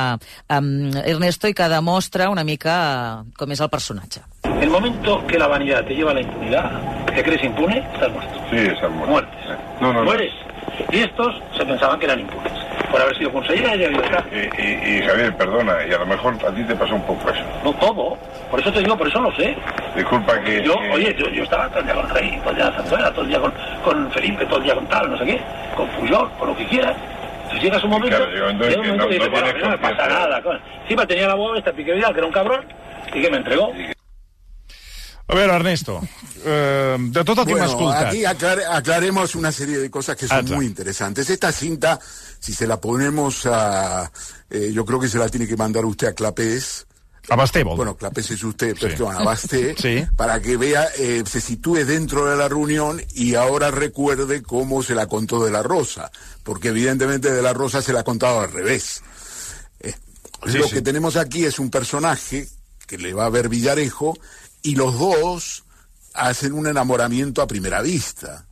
um, 0.49 0.69
Ernesto 1.03 1.47
i 1.49 1.53
que 1.57 1.67
demostra 1.69 2.29
una 2.29 2.43
mica 2.43 3.23
uh, 3.23 3.31
com 3.37 3.51
és 3.51 3.59
el 3.61 3.69
personatge. 3.69 4.21
El 4.61 4.69
momento 4.69 5.25
que 5.27 5.37
la 5.37 5.47
vanidad 5.47 5.85
te 5.85 5.93
lleva 5.95 6.11
a 6.11 6.13
la 6.13 6.21
impunidad, 6.21 7.05
te 7.13 7.23
crees 7.23 7.43
impune, 7.43 7.79
estás 7.93 8.11
muerto. 8.11 8.39
sí, 8.49 8.57
esa 8.57 8.87
muerte. 8.89 9.11
Muertes. 9.11 9.81
No, 9.81 9.93
no, 9.93 9.99
no. 9.99 10.03
Mueres. 10.05 10.33
Y 10.91 10.97
estos 10.99 11.33
se 11.57 11.65
pensaban 11.65 11.97
que 11.99 12.05
eran 12.05 12.19
impunes. 12.19 12.53
Por 12.91 13.01
haber 13.01 13.17
sido 13.17 13.31
consejera 13.31 13.75
y 13.75 13.79
libertad. 13.79 14.23
Y, 14.31 14.61
y, 14.61 14.97
y, 14.97 15.01
Javier, 15.01 15.35
perdona, 15.35 15.73
y 15.87 15.93
a 15.93 15.97
lo 15.97 16.05
mejor 16.05 16.35
a 16.45 16.51
ti 16.51 16.63
te 16.63 16.75
pasó 16.75 16.95
un 16.95 17.03
poco 17.03 17.29
eso. 17.29 17.43
No 17.63 17.73
todo. 17.73 18.17
Por 18.49 18.59
eso 18.59 18.71
te 18.71 18.79
digo, 18.79 18.97
por 18.97 19.07
eso 19.07 19.19
lo 19.21 19.31
sé. 19.35 19.55
Disculpa 19.95 20.39
que... 20.41 20.63
Yo, 20.63 20.79
que- 20.79 20.91
oye, 20.91 21.15
yo, 21.17 21.27
yo 21.29 21.43
estaba 21.43 21.67
todo 21.69 21.79
el 21.79 21.85
día 21.85 21.95
con 21.95 22.09
Rey, 22.09 22.37
todo 22.39 22.49
el 22.51 22.55
día 22.55 22.65
con 22.65 22.73
Zarzuela, 22.75 23.11
todo 23.11 23.21
el 23.23 23.27
día 23.27 23.39
con, 23.39 23.53
con 23.83 24.11
Felipe, 24.11 24.45
todo 24.45 24.57
el 24.59 24.63
día 24.63 24.75
con 24.75 24.87
tal, 24.87 25.11
no 25.11 25.17
sé 25.17 25.25
qué, 25.25 25.41
con 25.75 25.87
Puyol, 25.89 26.29
con 26.39 26.47
lo 26.49 26.55
que 26.57 26.65
quieras. 26.67 26.95
Entonces 27.43 27.61
llegas 27.63 27.83
un 27.83 27.89
momento, 27.89 28.15
Claro, 28.17 28.31
llega 28.31 28.47
un 28.49 28.57
momento 28.57 28.87
que 28.87 28.97
no- 28.97 29.07
que 29.07 29.13
dices, 29.13 29.61
no 29.63 29.69
no 29.71 29.77
pasa 29.81 30.07
nada. 30.07 30.41
Encima 30.83 31.05
tenía 31.05 31.27
la 31.27 31.35
boba 31.35 31.57
esta 31.57 31.71
Pique 31.73 31.93
Vidal, 31.93 32.13
que 32.13 32.19
era 32.19 32.27
un 32.27 32.33
cabrón, 32.33 32.65
y 33.13 33.21
que 33.21 33.29
me 33.29 33.37
entregó. 33.37 33.73
A 35.29 35.35
veure, 35.35 35.53
Ernesto, 35.55 36.01
eh, 36.45 36.95
de 36.99 37.23
tot 37.25 37.39
el 37.39 37.45
que 37.45 37.51
hem 37.51 37.57
Bueno, 37.57 37.65
escoltat... 37.73 38.07
aquí 38.07 38.23
aclare- 38.23 38.65
aclaremos 38.65 39.35
una 39.35 39.51
serie 39.51 39.77
de 39.77 39.89
cosas 39.91 40.15
que 40.15 40.25
son 40.27 40.37
Exacto. 40.37 40.55
muy 40.55 40.65
interesantes. 40.65 41.29
Esta 41.29 41.51
cinta, 41.51 41.99
si 42.39 42.53
se 42.53 42.65
la 42.65 42.79
ponemos 42.79 43.45
a... 43.45 44.09
eh, 44.49 44.71
yo 44.73 44.85
creo 44.85 44.99
que 45.01 45.09
se 45.09 45.17
la 45.17 45.27
tiene 45.27 45.45
que 45.45 45.57
mandar 45.57 45.83
usted 45.83 46.07
a 46.07 46.13
Clapés. 46.13 46.87
A 47.29 47.35
Basté, 47.35 47.61
vol. 47.65 47.75
Bueno, 47.75 47.97
Clapés 47.97 48.31
es 48.31 48.41
usted, 48.41 48.73
perdón, 48.79 49.17
a 49.17 49.23
Basté, 49.23 49.75
Sí. 49.81 50.05
para 50.15 50.39
que 50.41 50.55
vea, 50.55 50.87
eh, 50.97 51.23
se 51.29 51.41
sitúe 51.41 51.83
dentro 51.83 52.25
de 52.25 52.37
la 52.37 52.47
reunión 52.47 53.01
y 53.13 53.35
ahora 53.35 53.69
recuerde 53.69 54.41
cómo 54.43 54.81
se 54.81 54.95
la 54.95 55.07
contó 55.07 55.43
de 55.43 55.51
la 55.51 55.61
Rosa, 55.61 56.09
porque 56.43 56.69
evidentemente 56.69 57.29
de 57.33 57.41
la 57.41 57.51
Rosa 57.51 57.81
se 57.81 57.91
la 57.91 57.99
ha 57.99 58.03
contado 58.05 58.39
al 58.39 58.51
revés. 58.53 59.01
Eh, 59.81 59.93
Sí, 60.45 60.57
lo 60.57 60.67
sí. 60.69 60.75
que 60.75 60.81
tenemos 60.81 61.17
aquí 61.17 61.43
es 61.43 61.59
un 61.59 61.69
personaje 61.69 62.47
que 62.87 62.97
le 62.97 63.13
va 63.13 63.25
a 63.25 63.29
ver 63.29 63.49
Villarejo 63.49 64.17
y 64.67 64.75
los 64.75 64.99
dos 64.99 65.63
hacen 66.13 66.51
un 66.51 66.67
enamoramiento 66.67 67.41
a 67.41 67.47
primera 67.47 67.81
vista. 67.81 68.45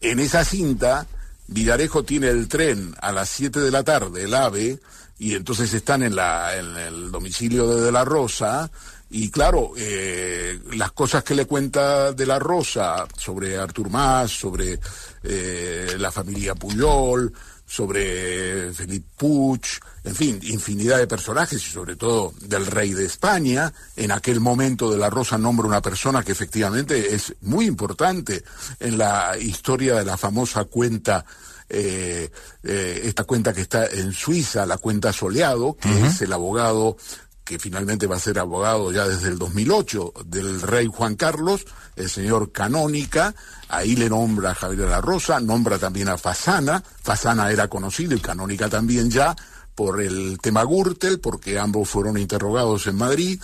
En 0.00 0.20
esa 0.20 0.44
cinta, 0.44 1.04
Villarejo 1.48 2.04
tiene 2.04 2.28
el 2.28 2.46
tren 2.46 2.94
a 3.00 3.10
las 3.10 3.28
7 3.30 3.58
de 3.58 3.72
la 3.72 3.82
tarde, 3.82 4.22
el 4.22 4.34
AVE, 4.34 4.78
y 5.18 5.34
entonces 5.34 5.74
están 5.74 6.04
en, 6.04 6.14
la, 6.14 6.56
en 6.56 6.76
el 6.76 7.10
domicilio 7.10 7.66
de 7.74 7.86
De 7.86 7.90
La 7.90 8.04
Rosa, 8.04 8.70
y 9.10 9.32
claro, 9.32 9.72
eh, 9.76 10.60
las 10.74 10.92
cosas 10.92 11.24
que 11.24 11.34
le 11.34 11.46
cuenta 11.46 12.12
De 12.12 12.24
La 12.24 12.38
Rosa 12.38 13.04
sobre 13.16 13.58
Artur 13.58 13.90
Mas, 13.90 14.30
sobre 14.30 14.78
eh, 15.24 15.96
la 15.98 16.12
familia 16.12 16.54
Puyol, 16.54 17.32
sobre 17.66 18.72
Felipe 18.72 19.08
Puig, 19.16 19.62
en 20.08 20.14
fin, 20.14 20.40
infinidad 20.42 20.96
de 20.96 21.06
personajes 21.06 21.62
y 21.62 21.70
sobre 21.70 21.94
todo 21.94 22.32
del 22.40 22.64
rey 22.64 22.94
de 22.94 23.04
España. 23.04 23.70
En 23.94 24.10
aquel 24.10 24.40
momento 24.40 24.90
de 24.90 24.96
la 24.96 25.10
Rosa 25.10 25.36
nombra 25.36 25.66
una 25.66 25.82
persona 25.82 26.22
que 26.22 26.32
efectivamente 26.32 27.14
es 27.14 27.34
muy 27.42 27.66
importante 27.66 28.42
en 28.80 28.96
la 28.96 29.36
historia 29.38 29.96
de 29.96 30.06
la 30.06 30.16
famosa 30.16 30.64
cuenta, 30.64 31.26
eh, 31.68 32.30
eh, 32.62 33.00
esta 33.04 33.24
cuenta 33.24 33.52
que 33.52 33.60
está 33.60 33.86
en 33.86 34.14
Suiza, 34.14 34.64
la 34.64 34.78
cuenta 34.78 35.12
Soleado, 35.12 35.76
que 35.76 36.06
es 36.06 36.22
el 36.22 36.32
abogado 36.32 36.96
que 37.44 37.58
finalmente 37.58 38.06
va 38.06 38.16
a 38.16 38.20
ser 38.20 38.38
abogado 38.38 38.92
ya 38.92 39.06
desde 39.06 39.28
el 39.28 39.38
2008 39.38 40.12
del 40.26 40.60
rey 40.60 40.86
Juan 40.86 41.16
Carlos, 41.16 41.66
el 41.96 42.08
señor 42.08 42.52
Canónica, 42.52 43.34
ahí 43.68 43.96
le 43.96 44.08
nombra 44.08 44.50
a 44.50 44.54
Javier 44.54 44.84
de 44.84 44.90
la 44.90 45.00
Rosa, 45.00 45.40
nombra 45.40 45.78
también 45.78 46.08
a 46.08 46.18
Fasana, 46.18 46.82
Fasana 47.02 47.50
era 47.50 47.68
conocido 47.68 48.14
y 48.14 48.20
Canónica 48.20 48.68
también 48.68 49.10
ya 49.10 49.34
por 49.78 50.02
el 50.02 50.40
tema 50.42 50.64
Gürtel, 50.64 51.20
porque 51.20 51.56
ambos 51.56 51.88
fueron 51.88 52.18
interrogados 52.18 52.88
en 52.88 52.96
Madrid, 52.96 53.40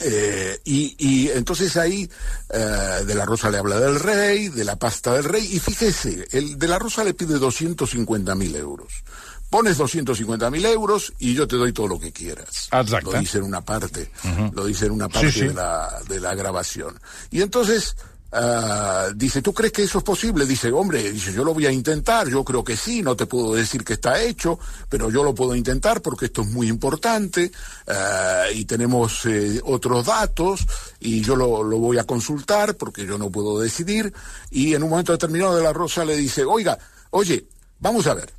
eh, 0.00 0.58
y, 0.64 0.96
y 0.98 1.28
entonces 1.28 1.76
ahí 1.76 2.08
eh, 2.48 3.04
De 3.06 3.14
la 3.14 3.26
Rosa 3.26 3.50
le 3.50 3.58
habla 3.58 3.78
del 3.78 4.00
rey, 4.00 4.48
de 4.48 4.64
la 4.64 4.76
pasta 4.76 5.12
del 5.12 5.24
rey, 5.24 5.46
y 5.52 5.58
fíjese, 5.58 6.26
el 6.32 6.58
De 6.58 6.68
la 6.68 6.78
Rosa 6.78 7.04
le 7.04 7.12
pide 7.12 7.34
250 7.38 8.34
mil 8.34 8.56
euros. 8.56 9.04
Pones 9.50 9.76
250 9.76 10.50
mil 10.50 10.64
euros 10.64 11.12
y 11.18 11.34
yo 11.34 11.46
te 11.46 11.56
doy 11.56 11.74
todo 11.74 11.86
lo 11.86 12.00
que 12.00 12.10
quieras. 12.10 12.70
Exacto. 12.72 13.12
Lo 13.12 13.20
dice 13.20 13.36
en 13.38 13.44
una 13.44 13.60
parte, 13.60 14.10
lo 14.54 14.64
dice 14.64 14.86
en 14.86 14.92
una 14.92 15.10
parte 15.10 15.30
Sí, 15.30 15.40
sí. 15.40 15.46
De, 15.48 15.54
la, 15.54 16.00
de 16.08 16.18
la 16.18 16.34
grabación. 16.34 16.98
Y 17.30 17.42
entonces 17.42 17.94
ah, 18.34 19.08
dice, 19.14 19.40
¿tú 19.40 19.54
crees 19.54 19.72
que 19.72 19.84
eso 19.84 19.98
es 19.98 20.04
posible? 20.04 20.44
Dice, 20.46 20.70
hombre, 20.72 21.12
dice, 21.12 21.32
yo 21.32 21.44
lo 21.44 21.54
voy 21.54 21.66
a 21.66 21.72
intentar, 21.72 22.28
yo 22.28 22.44
creo 22.44 22.64
que 22.64 22.76
sí, 22.76 23.02
no 23.02 23.16
te 23.16 23.26
puedo 23.26 23.54
decir 23.54 23.84
que 23.84 23.94
está 23.94 24.20
hecho, 24.20 24.58
pero 24.88 25.10
yo 25.10 25.22
lo 25.22 25.34
puedo 25.34 25.54
intentar 25.54 26.02
porque 26.02 26.26
esto 26.26 26.42
es 26.42 26.48
muy 26.48 26.68
importante 26.68 27.50
ah, 27.86 28.44
y 28.52 28.64
tenemos 28.64 29.24
eh, 29.26 29.60
otros 29.64 30.06
datos 30.06 30.66
y 31.00 31.20
yo 31.20 31.36
lo, 31.36 31.62
lo 31.62 31.78
voy 31.78 31.98
a 31.98 32.04
consultar 32.04 32.76
porque 32.76 33.06
yo 33.06 33.16
no 33.16 33.30
puedo 33.30 33.60
decidir. 33.60 34.12
Y 34.50 34.74
en 34.74 34.82
un 34.82 34.90
momento 34.90 35.12
determinado 35.12 35.56
de 35.56 35.62
la 35.62 35.72
Rosa 35.72 36.04
le 36.04 36.16
dice, 36.16 36.44
oiga, 36.44 36.78
oye, 37.10 37.46
vamos 37.78 38.06
a 38.06 38.14
ver, 38.14 38.32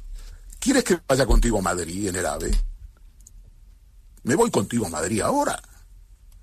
¿quieres 0.60 0.84
que 0.84 1.00
vaya 1.08 1.26
contigo 1.26 1.60
a 1.60 1.62
Madrid 1.62 2.10
en 2.10 2.16
el 2.18 2.26
AVE? 2.26 2.52
Me 4.24 4.36
voy 4.36 4.50
contigo 4.52 4.88
a 4.88 4.90
Madrid 4.90 5.22
ahora 5.22 5.62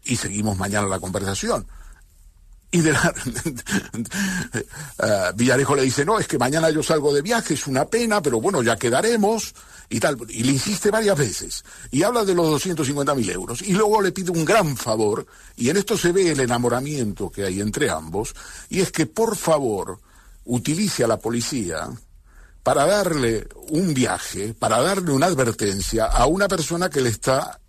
y 0.04 0.16
seguimos 0.16 0.56
mañana 0.56 0.86
la 0.86 1.00
conversación. 1.00 1.66
Y 2.72 2.80
de 2.80 2.92
la, 2.92 3.14
eh, 4.54 5.32
Villarejo 5.36 5.76
le 5.76 5.82
dice, 5.82 6.06
no, 6.06 6.18
es 6.18 6.26
que 6.26 6.38
mañana 6.38 6.70
yo 6.70 6.82
salgo 6.82 7.12
de 7.12 7.20
viaje, 7.20 7.52
es 7.52 7.66
una 7.66 7.84
pena, 7.84 8.22
pero 8.22 8.40
bueno, 8.40 8.62
ya 8.62 8.76
quedaremos 8.76 9.54
y 9.90 10.00
tal. 10.00 10.16
Y 10.30 10.42
le 10.42 10.52
insiste 10.52 10.90
varias 10.90 11.18
veces. 11.18 11.64
Y 11.90 12.02
habla 12.02 12.24
de 12.24 12.34
los 12.34 12.48
250 12.48 13.14
mil 13.14 13.30
euros. 13.30 13.60
Y 13.60 13.74
luego 13.74 14.00
le 14.00 14.10
pide 14.10 14.30
un 14.30 14.46
gran 14.46 14.74
favor, 14.76 15.26
y 15.54 15.68
en 15.68 15.76
esto 15.76 15.98
se 15.98 16.12
ve 16.12 16.32
el 16.32 16.40
enamoramiento 16.40 17.30
que 17.30 17.44
hay 17.44 17.60
entre 17.60 17.90
ambos, 17.90 18.34
y 18.70 18.80
es 18.80 18.90
que 18.90 19.04
por 19.04 19.36
favor 19.36 20.00
utilice 20.46 21.04
a 21.04 21.08
la 21.08 21.18
policía 21.18 21.90
para 22.62 22.86
darle 22.86 23.48
un 23.68 23.92
viaje, 23.92 24.54
para 24.54 24.80
darle 24.80 25.12
una 25.12 25.26
advertencia 25.26 26.06
a 26.06 26.24
una 26.26 26.48
persona 26.48 26.88
que 26.88 27.02
le 27.02 27.10
está 27.10 27.60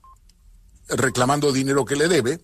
reclamando 0.88 1.52
dinero 1.52 1.84
que 1.84 1.96
le 1.96 2.08
debe, 2.08 2.40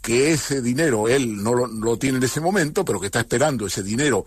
que 0.00 0.32
ese 0.32 0.62
dinero 0.62 1.08
él 1.08 1.42
no 1.42 1.54
lo, 1.54 1.66
lo 1.66 1.98
tiene 1.98 2.18
en 2.18 2.24
ese 2.24 2.40
momento, 2.40 2.84
pero 2.84 3.00
que 3.00 3.06
está 3.06 3.20
esperando 3.20 3.66
ese 3.66 3.82
dinero 3.82 4.24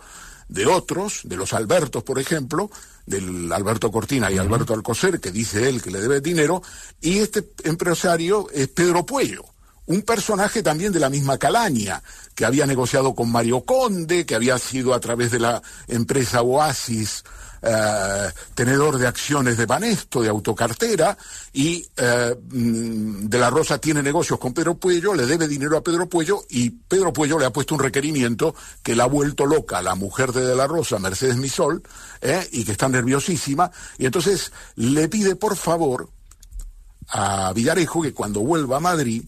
de 0.47 0.67
otros, 0.67 1.21
de 1.23 1.35
los 1.35 1.53
Albertos, 1.53 2.03
por 2.03 2.19
ejemplo, 2.19 2.69
del 3.05 3.51
Alberto 3.51 3.91
Cortina 3.91 4.31
y 4.31 4.37
Alberto 4.37 4.73
Alcocer, 4.73 5.19
que 5.19 5.31
dice 5.31 5.67
él 5.67 5.81
que 5.81 5.91
le 5.91 6.01
debe 6.01 6.21
dinero, 6.21 6.61
y 7.01 7.19
este 7.19 7.51
empresario 7.63 8.47
es 8.51 8.67
Pedro 8.67 9.05
Puello, 9.05 9.45
un 9.85 10.01
personaje 10.03 10.63
también 10.63 10.93
de 10.93 10.99
la 10.99 11.09
misma 11.09 11.37
calaña, 11.37 12.01
que 12.35 12.45
había 12.45 12.65
negociado 12.65 13.15
con 13.15 13.31
Mario 13.31 13.61
Conde, 13.61 14.25
que 14.25 14.35
había 14.35 14.57
sido 14.57 14.93
a 14.93 14.99
través 14.99 15.31
de 15.31 15.39
la 15.39 15.61
empresa 15.87 16.41
Oasis 16.41 17.23
eh, 17.65 18.29
tenedor 18.53 18.97
de 18.97 19.07
acciones 19.07 19.57
de 19.57 19.65
Banesto, 19.65 20.21
de 20.21 20.29
autocartera, 20.29 21.17
y 21.53 21.85
eh, 21.95 22.35
mm, 22.51 23.27
De 23.27 23.39
la 23.39 23.49
Rosa 23.49 23.77
tiene 23.77 24.03
negocios 24.03 24.37
con 24.37 24.53
Pedro 24.53 24.75
Puello, 24.75 25.13
le 25.13 25.25
debe 25.25 25.47
dinero 25.47 25.77
a 25.77 25.83
Pedro 25.83 26.09
Puello, 26.09 26.43
y 26.49 26.69
Pedro 26.71 27.13
Puello 27.13 27.39
le 27.39 27.45
ha 27.45 27.53
puesto 27.53 27.73
un 27.73 27.81
requerimiento 27.81 28.53
que 28.81 28.95
la 28.95 29.05
ha 29.05 29.07
vuelto 29.07 29.45
loca 29.45 29.81
la 29.81 29.95
mujer 29.95 30.33
de 30.33 30.45
De 30.45 30.55
la 30.55 30.67
Rosa, 30.67 30.99
Mercedes 30.99 31.37
Misol, 31.37 31.81
eh, 32.21 32.47
y 32.51 32.65
que 32.65 32.73
está 32.73 32.89
nerviosísima, 32.89 33.71
y 33.97 34.05
entonces 34.05 34.51
le 34.75 35.07
pide 35.07 35.35
por 35.35 35.55
favor 35.55 36.09
a 37.07 37.53
Villarejo 37.53 38.01
que 38.01 38.13
cuando 38.13 38.41
vuelva 38.41 38.77
a 38.77 38.81
Madrid 38.81 39.23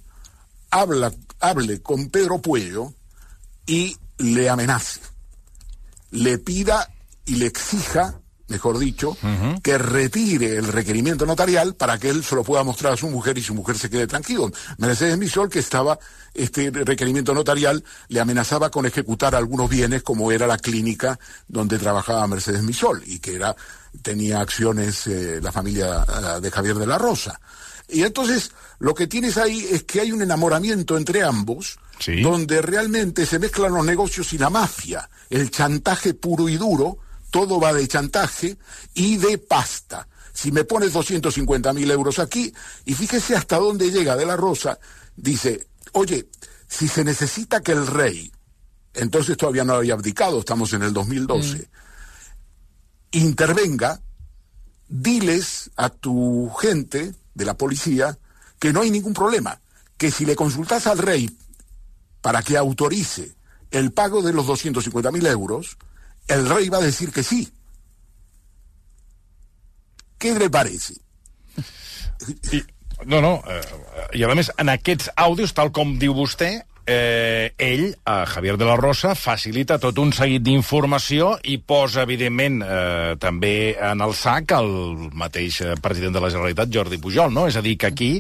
habla, 0.72 1.14
hable 1.40 1.82
con 1.82 2.10
Pedro 2.10 2.42
Puello 2.42 2.94
y 3.66 3.96
le 4.18 4.50
amenace, 4.50 5.00
le 6.12 6.38
pida 6.38 6.92
y 7.26 7.36
le 7.36 7.48
exija, 7.48 8.20
mejor 8.48 8.78
dicho, 8.78 9.18
que 9.64 9.78
retire 9.78 10.58
el 10.58 10.68
requerimiento 10.68 11.26
notarial 11.26 11.74
para 11.76 11.98
que 11.98 12.10
él 12.10 12.24
se 12.24 12.36
lo 12.36 12.44
pueda 12.44 12.64
mostrar 12.64 12.94
a 12.94 12.98
su 12.98 13.10
mujer 13.10 13.38
y 13.38 13.42
su 13.42 13.56
mujer 13.56 13.78
se 13.78 13.90
quede 13.90 14.06
tranquilo. 14.08 14.52
Mercedes 14.78 15.18
Misol, 15.18 15.50
que 15.50 15.60
estaba, 15.60 15.98
este 16.34 16.70
requerimiento 16.72 17.34
notarial 17.34 17.84
le 18.08 18.20
amenazaba 18.20 18.70
con 18.70 18.86
ejecutar 18.86 19.34
algunos 19.36 19.70
bienes 19.70 20.04
como 20.04 20.32
era 20.32 20.46
la 20.48 20.58
clínica 20.58 21.20
donde 21.48 21.80
trabajaba 21.80 22.28
Mercedes 22.28 22.62
Misol 22.62 23.02
y 23.06 23.20
que 23.20 23.36
era, 23.36 23.56
tenía 24.02 24.42
acciones 24.42 25.08
eh, 25.08 25.40
la 25.42 25.52
familia 25.52 26.04
eh, 26.08 26.42
de 26.42 26.52
Javier 26.52 26.76
de 26.76 26.88
la 26.88 26.98
Rosa. 26.98 27.40
Y 27.88 28.04
entonces 28.04 28.52
lo 28.80 28.94
que 28.94 29.08
tienes 29.08 29.38
ahí 29.38 29.66
es 29.72 29.84
que 29.84 30.02
hay 30.02 30.12
un 30.12 30.22
enamoramiento 30.22 30.98
entre 30.98 31.24
ambos, 31.24 31.78
Sí. 31.98 32.22
donde 32.22 32.62
realmente 32.62 33.26
se 33.26 33.40
mezclan 33.40 33.74
los 33.74 33.86
negocios 33.86 34.34
y 34.34 34.38
la 34.38 34.50
mafia, 34.50 35.10
el 35.30 35.50
chantaje 35.50 36.14
puro 36.14 36.50
y 36.50 36.58
duro, 36.58 36.98
todo 37.36 37.60
va 37.60 37.74
de 37.74 37.86
chantaje 37.86 38.58
y 38.94 39.18
de 39.18 39.38
pasta. 39.38 40.08
Si 40.32 40.54
me 40.54 40.64
pones 40.64 40.94
250 40.94 41.74
mil 41.74 41.92
euros 41.92 42.18
aquí, 42.20 42.54
y 42.86 42.94
fíjese 42.94 43.36
hasta 43.36 43.58
dónde 43.58 43.92
llega 43.92 44.16
de 44.16 44.26
la 44.26 44.38
Rosa, 44.38 44.80
dice, 45.18 45.68
oye, 45.92 46.30
si 46.66 46.88
se 46.88 47.04
necesita 47.04 47.60
que 47.60 47.74
el 47.74 47.88
rey, 47.88 48.32
entonces 48.94 49.36
todavía 49.36 49.66
no 49.66 49.74
había 49.74 49.96
abdicado, 49.96 50.40
estamos 50.40 50.72
en 50.72 50.84
el 50.84 50.94
2012, 50.94 51.68
intervenga, 53.12 54.00
diles 54.88 55.72
a 55.76 55.90
tu 55.90 56.50
gente 56.52 57.16
de 57.34 57.46
la 57.46 57.58
policía 57.58 58.18
que 58.60 58.72
no 58.72 58.80
hay 58.80 58.92
ningún 58.92 59.14
problema, 59.14 59.60
que 59.98 60.10
si 60.10 60.26
le 60.26 60.38
consultas 60.38 60.88
al 60.88 61.00
rey 61.00 61.38
para 62.22 62.42
que 62.42 62.56
autorice 62.56 63.36
el 63.72 63.92
pago 63.92 64.22
de 64.22 64.32
los 64.32 64.48
250 64.48 65.12
mil 65.12 65.26
euros, 65.26 65.78
el 66.28 66.48
rey 66.50 66.70
va 66.70 66.78
a 66.78 66.88
decir 66.88 67.12
que 67.12 67.24
sí. 67.24 67.48
¿Qué 70.18 70.34
le 70.34 70.50
parece? 70.50 70.96
No, 73.06 73.22
no, 73.22 73.44
eh, 73.48 73.62
i 74.18 74.24
a 74.24 74.32
més, 74.34 74.50
en 74.58 74.72
aquests 74.72 75.12
àudios, 75.20 75.54
tal 75.54 75.70
com 75.76 75.98
diu 76.00 76.16
vostè, 76.16 76.64
eh, 76.88 77.52
ell, 77.58 77.96
a 78.06 78.26
Javier 78.26 78.56
de 78.58 78.66
la 78.66 78.78
Rosa, 78.80 79.16
facilita 79.16 79.78
tot 79.82 80.00
un 80.00 80.14
seguit 80.16 80.44
d'informació 80.46 81.36
i 81.44 81.58
posa, 81.58 82.06
evidentment, 82.06 82.62
eh, 82.64 83.16
també 83.20 83.76
en 83.76 84.02
el 84.02 84.16
sac 84.16 84.56
el 84.58 84.72
mateix 85.14 85.62
eh, 85.62 85.76
president 85.82 86.16
de 86.16 86.24
la 86.24 86.32
Generalitat, 86.32 86.72
Jordi 86.72 87.02
Pujol, 87.02 87.34
no? 87.34 87.48
És 87.52 87.58
a 87.58 87.66
dir, 87.66 87.78
que 87.78 87.92
aquí 87.92 88.12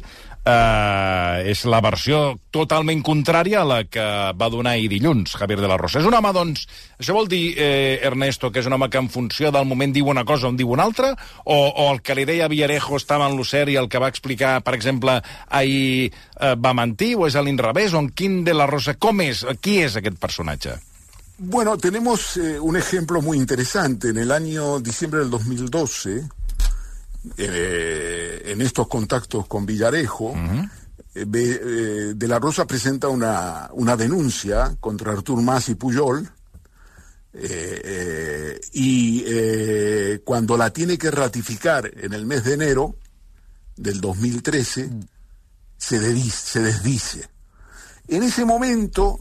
eh, 0.45 1.51
és 1.51 1.63
la 1.69 1.81
versió 1.83 2.35
totalment 2.53 3.01
contrària 3.05 3.61
a 3.61 3.67
la 3.67 3.79
que 3.89 4.05
va 4.37 4.49
donar 4.53 4.75
ahir 4.75 4.87
dilluns 4.93 5.35
Javier 5.35 5.59
de 5.59 5.69
la 5.69 5.77
Rosa. 5.81 5.99
És 5.99 6.07
un 6.07 6.13
home, 6.13 6.31
doncs, 6.35 6.67
això 6.99 7.17
vol 7.17 7.27
dir, 7.31 7.55
eh, 7.57 7.99
Ernesto, 8.05 8.51
que 8.51 8.61
és 8.61 8.69
un 8.69 8.77
home 8.77 8.89
que 8.89 9.01
en 9.01 9.09
funció 9.09 9.51
del 9.51 9.65
moment 9.65 9.93
diu 9.93 10.07
una 10.07 10.25
cosa 10.25 10.47
o 10.47 10.53
en 10.53 10.57
diu 10.57 10.71
una 10.71 10.83
altra, 10.83 11.15
o, 11.43 11.57
o 11.57 11.91
el 11.91 12.01
que 12.01 12.15
li 12.15 12.25
deia 12.25 12.49
Villarejo 12.51 12.97
estava 13.01 13.27
en 13.27 13.37
l'Ocer 13.37 13.67
i 13.69 13.79
el 13.81 13.89
que 13.89 14.01
va 14.01 14.11
explicar, 14.13 14.61
per 14.63 14.75
exemple, 14.77 15.19
ahir 15.49 16.11
eh, 16.11 16.55
va 16.55 16.73
mentir, 16.77 17.15
o 17.15 17.27
és 17.27 17.35
a 17.35 17.43
l'inrevés, 17.43 17.93
o 17.93 18.03
en 18.03 18.11
quin 18.13 18.43
de 18.45 18.53
la 18.53 18.69
Rosa, 18.69 18.95
com 18.99 19.21
és, 19.25 19.45
qui 19.61 19.81
és 19.83 19.97
aquest 19.97 20.21
personatge? 20.21 20.77
Bueno, 21.37 21.77
tenemos 21.77 22.37
eh, 22.37 22.59
un 22.59 22.77
ejemplo 22.77 23.21
muy 23.21 23.37
interesante. 23.37 24.09
En 24.09 24.17
el 24.17 24.31
año 24.31 24.79
diciembre 24.79 25.19
del 25.19 25.29
2012, 25.29 26.23
eh, 27.37 28.41
en 28.45 28.61
estos 28.61 28.87
contactos 28.87 29.47
con 29.47 29.65
Villarejo, 29.65 30.33
eh, 31.15 31.25
eh, 31.25 32.13
De 32.15 32.27
la 32.27 32.39
Rosa 32.39 32.65
presenta 32.67 33.07
una, 33.07 33.69
una 33.73 33.95
denuncia 33.95 34.75
contra 34.79 35.11
Artur 35.13 35.41
Mas 35.41 35.69
y 35.69 35.75
Puyol. 35.75 36.29
y 38.73 40.19
cuando 40.23 40.57
la 40.57 40.71
tiene 40.71 40.97
que 40.97 41.11
ratificar 41.11 41.91
en 41.95 42.13
el 42.13 42.25
mes 42.25 42.43
de 42.43 42.53
enero 42.53 42.95
del 43.75 43.99
2013, 44.01 44.89
se, 45.77 45.99
dedice- 45.99 46.45
se 46.51 46.59
desdice. 46.61 47.29
En 48.07 48.23
ese 48.23 48.45
momento, 48.45 49.19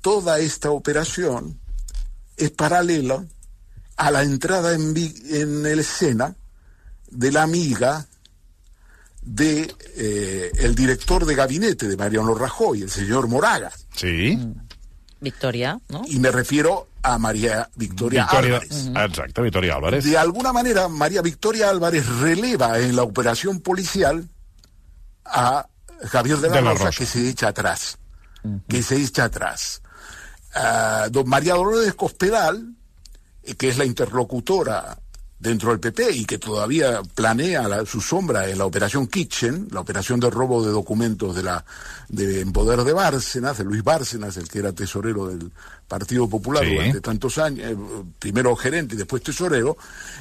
toda 0.00 0.38
esta 0.40 0.70
operación 0.70 1.58
es 2.36 2.50
paralela 2.50 3.24
a 3.96 4.10
la 4.10 4.22
entrada 4.22 4.74
en, 4.74 4.94
en 4.96 5.66
el 5.66 5.80
escena 5.80 6.34
de 7.10 7.32
la 7.32 7.42
amiga 7.42 8.06
de 9.22 9.74
eh, 9.96 10.50
el 10.58 10.74
director 10.74 11.26
de 11.26 11.34
gabinete 11.34 11.88
de 11.88 11.96
Mariano 11.96 12.34
Rajoy, 12.34 12.82
el 12.82 12.90
señor 12.90 13.28
Moraga, 13.28 13.70
Sí? 13.94 14.38
Victoria, 15.20 15.80
no? 15.88 16.02
y 16.06 16.18
me 16.20 16.30
refiero 16.30 16.88
a 17.02 17.18
María 17.18 17.68
Victoria, 17.74 18.22
Victoria, 18.30 18.56
Álvarez. 18.58 18.86
exacte, 19.10 19.42
Victoria 19.42 19.74
Álvarez. 19.74 20.04
De 20.04 20.16
alguna 20.16 20.52
manera, 20.52 20.88
María 20.88 21.22
Victoria 21.22 21.70
Álvarez 21.70 22.06
releva 22.20 22.78
en 22.78 22.94
la 22.94 23.02
operación 23.02 23.60
policial 23.60 24.28
a 25.24 25.66
Javier 26.04 26.38
de 26.38 26.48
la, 26.48 26.56
De 26.56 26.62
la 26.62 26.70
Rosa, 26.72 26.84
Rosa. 26.86 26.98
que 26.98 27.06
se 27.06 27.28
echa 27.28 27.48
atrás. 27.48 27.98
Que 28.68 28.82
se 28.82 28.96
echa 28.96 29.24
atrás. 29.24 29.82
Ah, 30.54 31.08
don 31.10 31.28
María 31.28 31.54
Dolores 31.54 31.94
Cospedal, 31.94 32.74
eh, 33.42 33.54
que 33.56 33.68
es 33.68 33.76
la 33.78 33.84
interlocutora 33.84 34.98
dentro 35.40 35.70
del 35.70 35.78
PP 35.78 36.10
y 36.16 36.24
que 36.24 36.38
todavía 36.38 37.00
planea 37.14 37.68
la- 37.68 37.86
su 37.86 38.00
sombra 38.00 38.48
en 38.48 38.58
la 38.58 38.64
operación 38.64 39.06
Kitchen, 39.06 39.68
la 39.70 39.80
operación 39.80 40.18
de 40.18 40.30
robo 40.30 40.64
de 40.64 40.72
documentos 40.72 41.36
de 41.36 41.42
la 41.44 41.64
de 42.08 42.40
en 42.40 42.52
poder 42.52 42.82
de 42.82 42.92
Bárcenas, 42.92 43.58
de 43.58 43.64
Luis 43.64 43.84
Bárcenas, 43.84 44.36
el 44.36 44.48
que 44.48 44.58
era 44.58 44.72
tesorero 44.72 45.28
del 45.28 45.52
Partido 45.86 46.28
Popular 46.28 46.64
Sí. 46.64 46.74
durante 46.74 47.00
tantos 47.00 47.38
años, 47.38 47.70
eh, 47.70 47.76
primero 48.18 48.56
gerente 48.56 48.94
y 48.94 48.98
después 48.98 49.22
tesorero, 49.22 49.76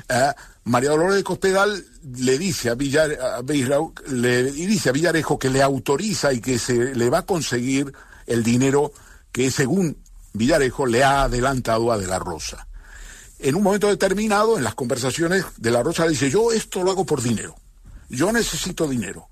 eh, 0.07 0.31
María 0.65 0.91
Dolores 0.91 1.15
de 1.15 1.23
Cospedal 1.23 1.83
le 2.17 2.37
dice 2.37 2.69
a, 2.69 2.75
Villar, 2.75 3.11
a 3.13 3.41
Beirau- 3.41 3.93
le, 4.09 4.41
y 4.49 4.65
dice 4.67 4.89
a 4.89 4.91
Villarejo 4.91 5.39
que 5.39 5.49
le 5.49 5.63
autoriza 5.63 6.31
y 6.33 6.41
que 6.41 6.59
se 6.59 6.93
le 6.93 7.09
va 7.09 7.19
a 7.19 7.25
conseguir 7.25 7.91
el 8.27 8.43
dinero 8.43 8.91
que 9.31 9.49
según 9.49 9.97
Villarejo 10.33 10.85
le 10.85 11.03
ha 11.03 11.23
adelantado 11.23 11.91
a 11.91 11.97
De 11.97 12.05
la 12.05 12.19
Rosa. 12.19 12.67
En 13.39 13.55
un 13.55 13.63
momento 13.63 13.87
determinado, 13.87 14.57
en 14.57 14.63
las 14.63 14.75
conversaciones, 14.75 15.45
De 15.57 15.71
la 15.71 15.83
Rosa 15.83 16.07
dice, 16.07 16.29
yo 16.29 16.51
esto 16.51 16.83
lo 16.83 16.91
hago 16.91 17.05
por 17.05 17.21
dinero, 17.21 17.55
yo 18.09 18.31
necesito 18.31 18.87
dinero. 18.87 19.27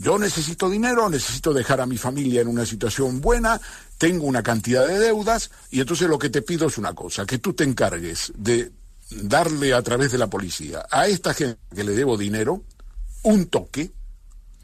Yo 0.00 0.16
necesito 0.16 0.70
dinero, 0.70 1.10
necesito 1.10 1.52
dejar 1.52 1.80
a 1.80 1.86
mi 1.86 1.98
familia 1.98 2.40
en 2.40 2.46
una 2.46 2.64
situación 2.64 3.20
buena, 3.20 3.60
tengo 3.96 4.26
una 4.26 4.44
cantidad 4.44 4.86
de 4.86 4.96
deudas 4.96 5.50
y 5.72 5.80
entonces 5.80 6.08
lo 6.08 6.20
que 6.20 6.30
te 6.30 6.40
pido 6.40 6.68
es 6.68 6.78
una 6.78 6.94
cosa, 6.94 7.26
que 7.26 7.38
tú 7.38 7.52
te 7.52 7.64
encargues 7.64 8.32
de 8.36 8.70
darle 9.10 9.74
a 9.74 9.82
través 9.82 10.12
de 10.12 10.18
la 10.18 10.28
policía 10.28 10.86
a 10.90 11.08
esta 11.08 11.34
gente 11.34 11.58
que 11.74 11.82
le 11.82 11.94
debo 11.94 12.16
dinero 12.16 12.62
un 13.24 13.46
toque 13.46 13.90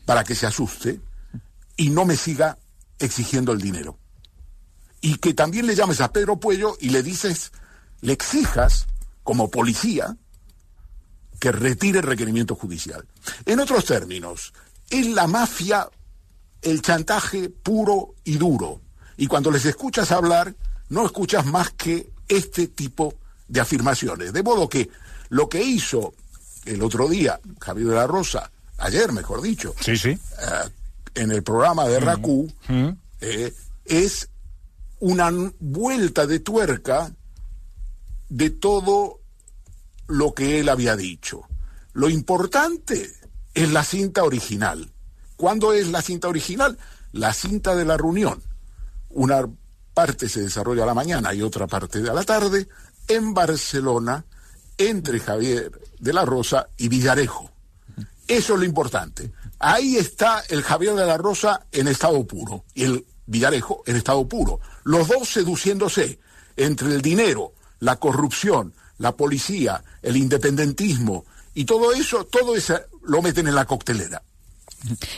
para 0.05 0.23
que 0.23 0.37
se 0.37 0.47
asuste 0.47 1.01
y 1.77 1.91
no 1.91 2.05
me 2.05 2.17
siga 2.17 2.59
exigiendo 2.99 3.53
el 3.53 3.61
dinero. 3.61 3.99
Y 5.01 5.17
que 5.17 5.35
también 5.35 5.67
le 5.67 5.75
llames 5.75 6.01
a 6.01 6.13
Pedro 6.13 6.39
Puello 6.39 6.77
y 6.81 6.91
le 6.91 7.03
dices, 7.03 7.53
le 8.01 8.13
exijas 8.13 8.87
como 9.23 9.51
policía 9.51 10.17
que 11.41 11.53
retire 11.53 11.99
el 12.01 12.07
requerimiento 12.07 12.55
judicial. 12.55 13.07
En 13.47 13.61
otros 13.61 13.85
términos, 13.85 14.53
es 14.91 15.07
la 15.09 15.27
mafia 15.27 15.89
el 16.63 16.81
chantaje 16.81 17.51
puro 17.51 18.15
y 18.25 18.37
duro. 18.39 18.81
Y 19.17 19.27
cuando 19.27 19.51
les 19.51 19.65
escuchas 19.67 20.11
hablar, 20.13 20.55
no 20.89 21.05
escuchas 21.05 21.45
más 21.47 21.71
que 21.71 22.11
este 22.29 22.69
tipo 22.69 23.15
de 23.49 23.61
afirmaciones. 23.61 24.33
De 24.33 24.43
modo 24.43 24.69
que 24.69 24.89
lo 25.29 25.49
que 25.49 25.63
hizo 25.63 26.15
el 26.65 26.83
otro 26.83 27.09
día 27.09 27.39
Javier 27.61 27.89
de 27.89 27.95
la 27.95 28.07
Rosa, 28.07 28.51
ayer 28.79 29.13
mejor 29.13 29.43
dicho, 29.43 29.75
Sí, 29.81 29.97
sí. 29.97 30.11
eh, 30.11 30.19
en 31.17 31.31
el 31.33 31.43
programa 31.43 31.87
de 31.87 32.01
RACU, 32.01 32.51
eh, 33.21 33.53
es 33.85 34.29
una 35.01 35.31
vuelta 35.61 36.27
de 36.27 36.41
tuerca 36.41 37.13
de 38.35 38.51
todo 38.51 39.21
lo 40.09 40.35
que 40.35 40.59
él 40.59 40.69
había 40.69 40.97
dicho. 40.97 41.43
Lo 41.93 42.09
importante 42.09 43.09
es 43.55 43.71
la 43.71 43.85
cinta 43.85 44.25
original. 44.25 44.93
¿Cuándo 45.37 45.73
es 45.73 45.87
la 45.87 46.03
cinta 46.03 46.27
original? 46.27 46.77
La 47.13 47.33
cinta 47.33 47.77
de 47.77 47.85
la 47.85 47.97
reunión. 47.97 48.43
Una 49.11 49.49
parte 49.95 50.29
se 50.29 50.41
desarrolla 50.41 50.83
a 50.83 50.87
la 50.87 50.95
mañana 50.95 51.33
y 51.33 51.43
otra 51.43 51.69
parte 51.69 52.01
a 52.01 52.13
la 52.13 52.25
tarde 52.25 52.67
en 53.07 53.35
Barcelona 53.35 54.25
entre 54.79 55.21
Javier 55.21 55.71
de 56.01 56.13
la 56.13 56.25
Rosa 56.25 56.69
y 56.77 56.89
Villarejo. 56.89 57.53
Eso 58.27 58.55
es 58.55 58.59
lo 58.59 58.65
importante. 58.65 59.31
Ahí 59.61 59.97
está 59.97 60.43
el 60.49 60.65
Javier 60.65 60.97
de 60.97 61.07
la 61.07 61.19
Rosa 61.19 61.67
en 61.71 61.87
estado 61.87 62.27
puro 62.27 62.65
y 62.75 62.83
el 62.83 63.07
Villarejo 63.27 63.85
en 63.87 63.95
estado 63.95 64.27
puro. 64.27 64.59
Los 64.83 65.07
dos 65.07 65.29
seduciéndose 65.29 66.19
entre 66.57 66.89
el 66.89 67.01
dinero, 67.01 67.53
la 67.85 67.97
corrupción, 67.97 68.73
la 68.97 69.13
policía, 69.13 69.85
el 70.03 70.17
independentismo 70.17 71.27
y 71.53 71.67
todo 71.67 71.93
eso, 71.93 72.25
todo 72.25 72.57
eso 72.57 72.81
lo 73.03 73.21
meten 73.21 73.47
en 73.47 73.55
la 73.55 73.67
coctelera. 73.67 74.23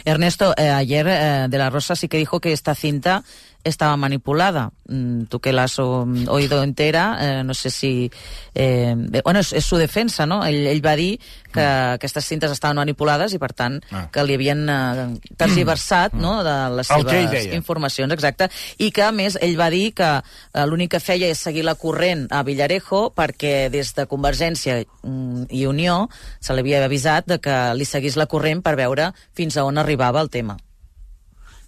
Ernesto, 0.04 0.52
eh, 0.56 0.70
ayer 0.70 1.06
eh, 1.08 1.46
de 1.48 1.58
la 1.58 1.70
Rosa 1.70 1.94
sí 1.94 2.08
que 2.08 2.18
dijo 2.18 2.40
que 2.40 2.52
esta 2.52 2.74
cinta 2.74 3.22
estaba 3.68 3.96
manipulada. 3.96 4.70
Mm, 4.88 5.24
tú 5.24 5.40
que 5.40 5.52
la 5.52 5.64
has 5.64 5.78
o- 5.78 6.06
oído 6.28 6.62
entera, 6.62 7.16
eh, 7.20 7.44
no 7.44 7.54
sé 7.54 7.70
si... 7.70 8.10
Eh, 8.54 8.94
bueno, 9.24 9.40
és, 9.40 9.52
és 9.52 9.64
su 9.64 9.76
defensa, 9.76 10.26
no? 10.26 10.44
Ell, 10.46 10.66
ell 10.66 10.80
va 10.84 10.94
dir 10.96 11.18
que 11.52 11.64
aquestes 11.64 12.24
cintes 12.24 12.50
estaven 12.52 12.76
manipulades 12.76 13.32
i, 13.34 13.38
per 13.38 13.52
tant, 13.52 13.80
Ah. 13.90 14.08
que 14.12 14.22
li 14.24 14.34
havien 14.34 14.68
eh, 14.68 15.06
tergiversat 15.36 16.12
no, 16.14 16.42
de 16.44 16.54
les 16.76 16.90
El 16.90 17.02
seves 17.08 17.46
informacions, 17.54 18.12
exacte, 18.12 18.48
i 18.78 18.90
que, 18.92 19.02
a 19.02 19.12
més, 19.12 19.38
ell 19.40 19.56
va 19.58 19.70
dir 19.70 19.92
que 19.96 20.10
eh, 20.20 20.66
l'únic 20.66 20.92
que 20.96 21.00
feia 21.00 21.28
és 21.32 21.38
seguir 21.38 21.64
la 21.64 21.74
corrent 21.74 22.26
a 22.30 22.42
Villarejo 22.46 23.10
perquè 23.16 23.68
des 23.72 23.92
de 23.96 24.06
Convergència 24.06 24.82
mm, 25.02 25.48
i 25.50 25.66
Unió 25.66 26.08
se 26.40 26.54
li 26.54 26.60
havia 26.64 26.84
avisat 26.84 27.26
de 27.26 27.40
que 27.42 27.56
li 27.74 27.84
seguís 27.88 28.16
la 28.16 28.26
corrent 28.30 28.62
per 28.62 28.76
veure 28.78 29.10
fins 29.34 29.56
a 29.56 29.64
on 29.64 29.78
arribava 29.78 30.20
el 30.20 30.30
tema. 30.30 30.56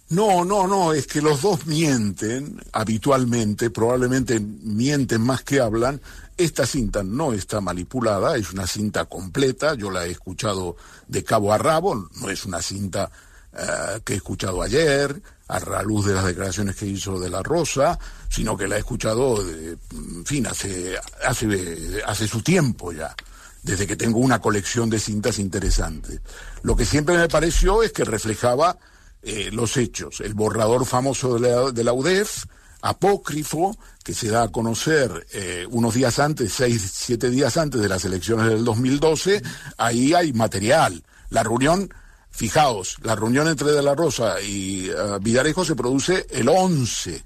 No, 0.09 0.43
no, 0.43 0.65
no, 0.65 0.91
es 0.91 1.05
que 1.05 1.21
los 1.21 1.43
dos 1.43 1.67
mienten 1.67 2.59
habitualmente, 2.71 3.69
probablemente 3.69 4.39
mienten 4.39 5.21
más 5.21 5.43
que 5.43 5.59
hablan. 5.59 6.01
Esta 6.35 6.65
cinta 6.65 7.03
no 7.03 7.33
está 7.33 7.61
manipulada, 7.61 8.35
es 8.35 8.51
una 8.51 8.65
cinta 8.65 9.05
completa, 9.05 9.75
yo 9.75 9.91
la 9.91 10.07
he 10.07 10.11
escuchado 10.11 10.77
de 11.07 11.23
cabo 11.23 11.53
a 11.53 11.59
rabo, 11.59 12.09
no 12.15 12.29
es 12.29 12.43
una 12.45 12.59
cinta 12.59 13.11
eh, 13.53 13.99
que 14.03 14.13
he 14.13 14.15
escuchado 14.15 14.63
ayer, 14.63 15.21
a 15.47 15.59
la 15.59 15.83
luz 15.83 16.07
de 16.07 16.13
las 16.15 16.25
declaraciones 16.25 16.75
que 16.75 16.87
hizo 16.87 17.19
de 17.19 17.29
la 17.29 17.43
Rosa, 17.43 17.99
sino 18.29 18.57
que 18.57 18.67
la 18.67 18.77
he 18.77 18.79
escuchado, 18.79 19.43
de, 19.43 19.77
en 19.91 20.25
fin, 20.25 20.47
hace, 20.47 20.95
hace, 21.23 22.01
hace 22.05 22.27
su 22.27 22.41
tiempo 22.41 22.91
ya 22.91 23.15
desde 23.61 23.85
que 23.85 23.95
tengo 23.95 24.19
una 24.19 24.39
colección 24.39 24.89
de 24.89 24.99
cintas 24.99 25.37
interesantes. 25.37 26.21
Lo 26.63 26.75
que 26.75 26.85
siempre 26.85 27.17
me 27.17 27.27
pareció 27.27 27.83
es 27.83 27.91
que 27.91 28.05
reflejaba 28.05 28.77
eh, 29.21 29.49
los 29.51 29.77
hechos. 29.77 30.21
El 30.21 30.33
borrador 30.33 30.85
famoso 30.85 31.37
de 31.37 31.49
la, 31.49 31.71
de 31.71 31.83
la 31.83 31.93
UDEF, 31.93 32.45
apócrifo, 32.81 33.77
que 34.03 34.13
se 34.13 34.29
da 34.29 34.43
a 34.43 34.51
conocer 34.51 35.27
eh, 35.33 35.65
unos 35.69 35.93
días 35.93 36.19
antes, 36.19 36.53
seis, 36.53 36.89
siete 36.93 37.29
días 37.29 37.57
antes 37.57 37.81
de 37.81 37.89
las 37.89 38.05
elecciones 38.05 38.47
del 38.47 38.63
2012, 38.63 39.41
ahí 39.77 40.13
hay 40.13 40.33
material. 40.33 41.03
La 41.29 41.43
reunión, 41.43 41.93
fijaos, 42.29 42.97
la 43.03 43.15
reunión 43.15 43.47
entre 43.47 43.71
De 43.71 43.83
la 43.83 43.95
Rosa 43.95 44.41
y 44.41 44.89
Villarejo 45.21 45.65
se 45.65 45.75
produce 45.75 46.25
el 46.29 46.49
11. 46.49 47.23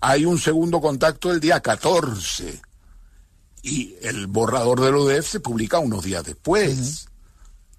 Hay 0.00 0.24
un 0.24 0.38
segundo 0.38 0.80
contacto 0.80 1.30
el 1.30 1.40
día 1.40 1.60
14 1.60 2.60
y 3.62 3.94
el 4.02 4.26
borrador 4.26 4.80
del 4.80 4.96
ODF 4.96 5.26
se 5.26 5.40
publica 5.40 5.78
unos 5.78 6.04
días 6.04 6.24
después. 6.24 7.08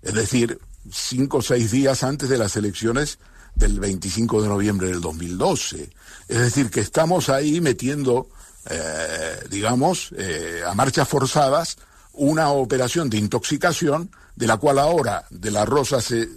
Es 0.01 0.13
decir, 0.13 0.59
cinco 0.91 1.37
o 1.37 1.41
seis 1.41 1.71
días 1.71 2.03
antes 2.03 2.29
de 2.29 2.37
las 2.37 2.55
elecciones 2.55 3.19
del 3.55 3.79
25 3.79 4.41
de 4.41 4.47
noviembre 4.47 4.87
del 4.87 5.01
2012. 5.01 5.89
Es 6.27 6.37
decir, 6.37 6.69
que 6.69 6.79
estamos 6.79 7.29
ahí 7.29 7.61
metiendo, 7.61 8.27
eh, 8.69 9.39
digamos, 9.49 10.09
eh, 10.17 10.61
a 10.65 10.73
marchas 10.73 11.07
forzadas 11.07 11.77
una 12.13 12.49
operación 12.49 13.09
de 13.09 13.17
intoxicación 13.17 14.11
de 14.35 14.47
la 14.47 14.57
cual 14.57 14.79
ahora 14.79 15.25
de 15.29 15.51
la 15.51 15.65
Rosa 15.65 16.01
se, 16.01 16.21
eh, 16.21 16.27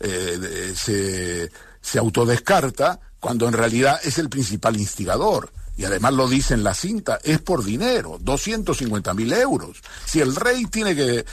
eh, 0.00 0.74
se, 0.76 1.50
se 1.80 1.98
autodescarta 1.98 3.00
cuando 3.20 3.48
en 3.48 3.54
realidad 3.54 4.00
es 4.02 4.18
el 4.18 4.28
principal 4.28 4.76
instigador. 4.76 5.50
Y 5.76 5.84
además 5.84 6.14
lo 6.14 6.28
dice 6.28 6.54
en 6.54 6.64
la 6.64 6.72
cinta, 6.72 7.18
es 7.22 7.40
por 7.40 7.62
dinero, 7.62 8.18
250 8.20 9.12
mil 9.12 9.32
euros. 9.32 9.82
Si 10.06 10.20
el 10.20 10.34
rey 10.34 10.64
tiene 10.66 10.96
que 10.96 11.24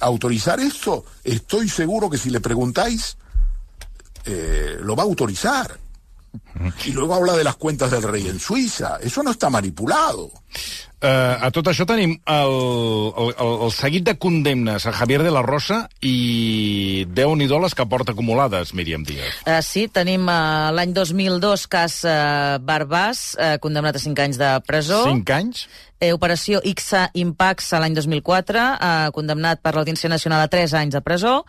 autorizar 0.00 0.60
esto, 0.60 1.04
estoy 1.24 1.68
seguro 1.68 2.08
que 2.08 2.18
si 2.18 2.30
le 2.30 2.40
preguntáis, 2.40 3.16
eh, 4.24 4.76
lo 4.80 4.96
va 4.96 5.02
a 5.02 5.06
autorizar. 5.06 5.78
Y 6.84 6.92
luego 6.92 7.14
habla 7.14 7.34
de 7.34 7.44
las 7.44 7.56
cuentas 7.56 7.90
del 7.90 8.02
rey 8.02 8.26
en 8.26 8.38
Suiza. 8.38 8.98
Eso 9.02 9.22
no 9.22 9.30
está 9.30 9.50
manipulado. 9.50 10.30
Uh, 11.02 11.34
a 11.42 11.48
tot 11.50 11.66
això 11.66 11.82
tenim 11.82 12.12
el, 12.30 12.52
el, 13.18 13.30
el, 13.34 13.54
el 13.66 13.72
seguit 13.74 14.04
de 14.06 14.12
condemnes 14.22 14.84
a 14.86 14.92
Javier 14.94 15.24
de 15.26 15.32
la 15.34 15.40
Rosa 15.42 15.80
i 15.98 17.02
déu 17.10 17.34
nhi 17.34 17.48
les 17.50 17.74
que 17.74 17.86
porta 17.90 18.14
acumulades, 18.14 18.70
Míriam 18.70 19.02
Díaz. 19.02 19.40
Uh, 19.42 19.58
sí, 19.66 19.88
tenim 19.90 20.30
uh, 20.30 20.70
l'any 20.70 20.94
2002 20.94 21.66
cas 21.66 22.04
uh, 22.06 22.62
Barbàs, 22.62 23.32
uh, 23.34 23.56
condemnat 23.58 23.98
a 23.98 24.04
5 24.04 24.22
anys 24.22 24.38
de 24.38 24.52
presó. 24.62 25.02
Cinc 25.10 25.34
anys? 25.34 25.66
Eh, 26.02 26.10
Operació 26.10 26.58
IXA 26.66 27.08
Impax 27.14 27.68
a 27.76 27.78
l'any 27.78 27.94
2004, 27.94 28.62
eh, 28.74 29.10
condemnat 29.14 29.60
per 29.62 29.76
l'Audiència 29.76 30.10
Nacional 30.10 30.42
a 30.42 30.48
3 30.50 30.74
anys 30.80 30.96
de 30.96 31.00
presó. 31.02 31.44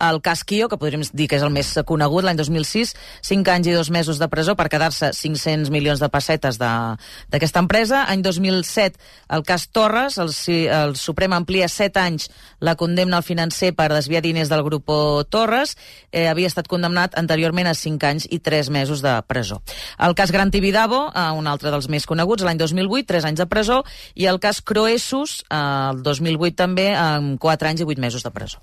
El 0.00 0.20
cas 0.22 0.42
Kio, 0.44 0.68
que 0.68 0.78
podríem 0.80 1.04
dir 1.12 1.28
que 1.30 1.38
és 1.38 1.44
el 1.46 1.52
més 1.54 1.70
conegut, 1.86 2.24
l'any 2.26 2.38
2006, 2.40 2.94
5 3.22 3.52
anys 3.52 3.68
i 3.70 3.74
2 3.76 3.90
mesos 3.94 4.18
de 4.18 4.28
presó 4.28 4.56
per 4.58 4.66
quedar-se 4.72 5.12
500 5.14 5.70
milions 5.70 6.02
de 6.02 6.08
pessetes 6.10 6.58
d'aquesta 6.58 7.62
empresa. 7.62 8.04
Any 8.10 8.24
2007, 8.26 8.98
el 9.36 9.44
cas 9.46 9.68
Torres, 9.70 10.18
el, 10.18 10.32
el 10.66 10.96
Suprem 10.98 11.36
amplia 11.36 11.68
7 11.70 12.02
anys 12.02 12.28
la 12.60 12.74
condemna 12.80 13.20
al 13.20 13.26
financer 13.26 13.72
per 13.76 13.90
desviar 13.92 14.24
diners 14.24 14.50
del 14.50 14.64
grup 14.66 14.90
Torres. 15.30 15.76
Eh, 16.10 16.26
havia 16.28 16.50
estat 16.50 16.68
condemnat 16.68 17.14
anteriorment 17.20 17.70
a 17.70 17.76
5 17.78 18.10
anys 18.10 18.28
i 18.30 18.40
3 18.42 18.70
mesos 18.74 19.02
de 19.04 19.14
presó. 19.28 19.62
El 19.98 20.16
cas 20.18 20.32
Gran 20.34 20.50
Tibidabo, 20.50 21.06
eh, 21.14 21.30
un 21.38 21.46
altre 21.46 21.70
dels 21.70 21.88
més 21.88 22.06
coneguts, 22.06 22.42
l'any 22.42 22.58
2008, 22.58 23.06
3 23.14 23.30
anys 23.30 23.44
de 23.44 23.46
presó, 23.46 23.82
i 24.14 24.26
el 24.26 24.40
cas 24.42 24.60
Croessus, 24.60 25.44
eh, 25.48 25.60
el 25.94 26.02
2008 26.02 26.56
també, 26.58 26.90
amb 26.94 27.38
4 27.38 27.68
anys 27.68 27.84
i 27.84 27.88
8 27.88 28.00
mesos 28.02 28.26
de 28.26 28.34
presó. 28.34 28.60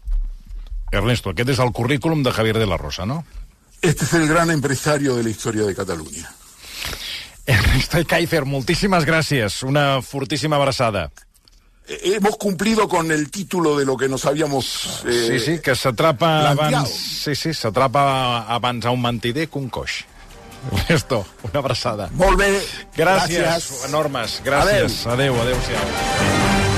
Ernesto, 0.92 1.32
aquest 1.32 1.50
és 1.56 1.60
el 1.64 1.72
currículum 1.72 2.22
de 2.24 2.32
Javier 2.36 2.58
de 2.60 2.68
la 2.68 2.78
Rosa, 2.78 3.06
no? 3.06 3.24
Este 3.82 4.06
es 4.06 4.14
el 4.14 4.28
gran 4.28 4.52
empresario 4.52 5.16
de 5.16 5.24
la 5.24 5.30
historia 5.30 5.64
de 5.64 5.74
Cataluña. 5.76 6.30
Ernesto 7.48 7.98
Kaiser, 8.06 8.46
moltíssimes 8.46 9.06
gràcies. 9.06 9.64
Una 9.64 10.02
fortíssima 10.02 10.56
abraçada. 10.58 11.10
Eh, 11.88 12.14
Hemos 12.16 12.38
cumplido 12.38 12.88
con 12.88 13.12
el 13.12 13.32
título 13.32 13.78
de 13.78 13.86
lo 13.86 13.98
que 13.98 14.08
nos 14.08 14.26
habíamos... 14.26 15.02
eh, 15.08 15.28
Sí, 15.28 15.40
sí, 15.40 15.60
que 15.60 15.76
s'atrapa 15.76 16.52
abans... 16.52 16.90
Sí, 16.90 17.34
sí, 17.36 17.54
s'atrapa 17.54 18.46
abans 18.48 18.86
a 18.86 18.92
un 18.92 19.02
mentider 19.02 19.50
que 19.50 19.58
un 19.58 19.70
coix. 19.70 20.06
Ernesto, 20.72 21.26
una 21.42 21.60
abraçada. 21.60 22.10
Molt 22.14 22.38
bé. 22.38 22.52
Gràcies, 22.96 23.42
Gràcies. 23.42 23.86
enormes. 23.90 24.42
Gràcies. 24.46 25.08
Adéu, 25.08 25.34
adéu, 25.42 25.58
adéu. 25.58 26.71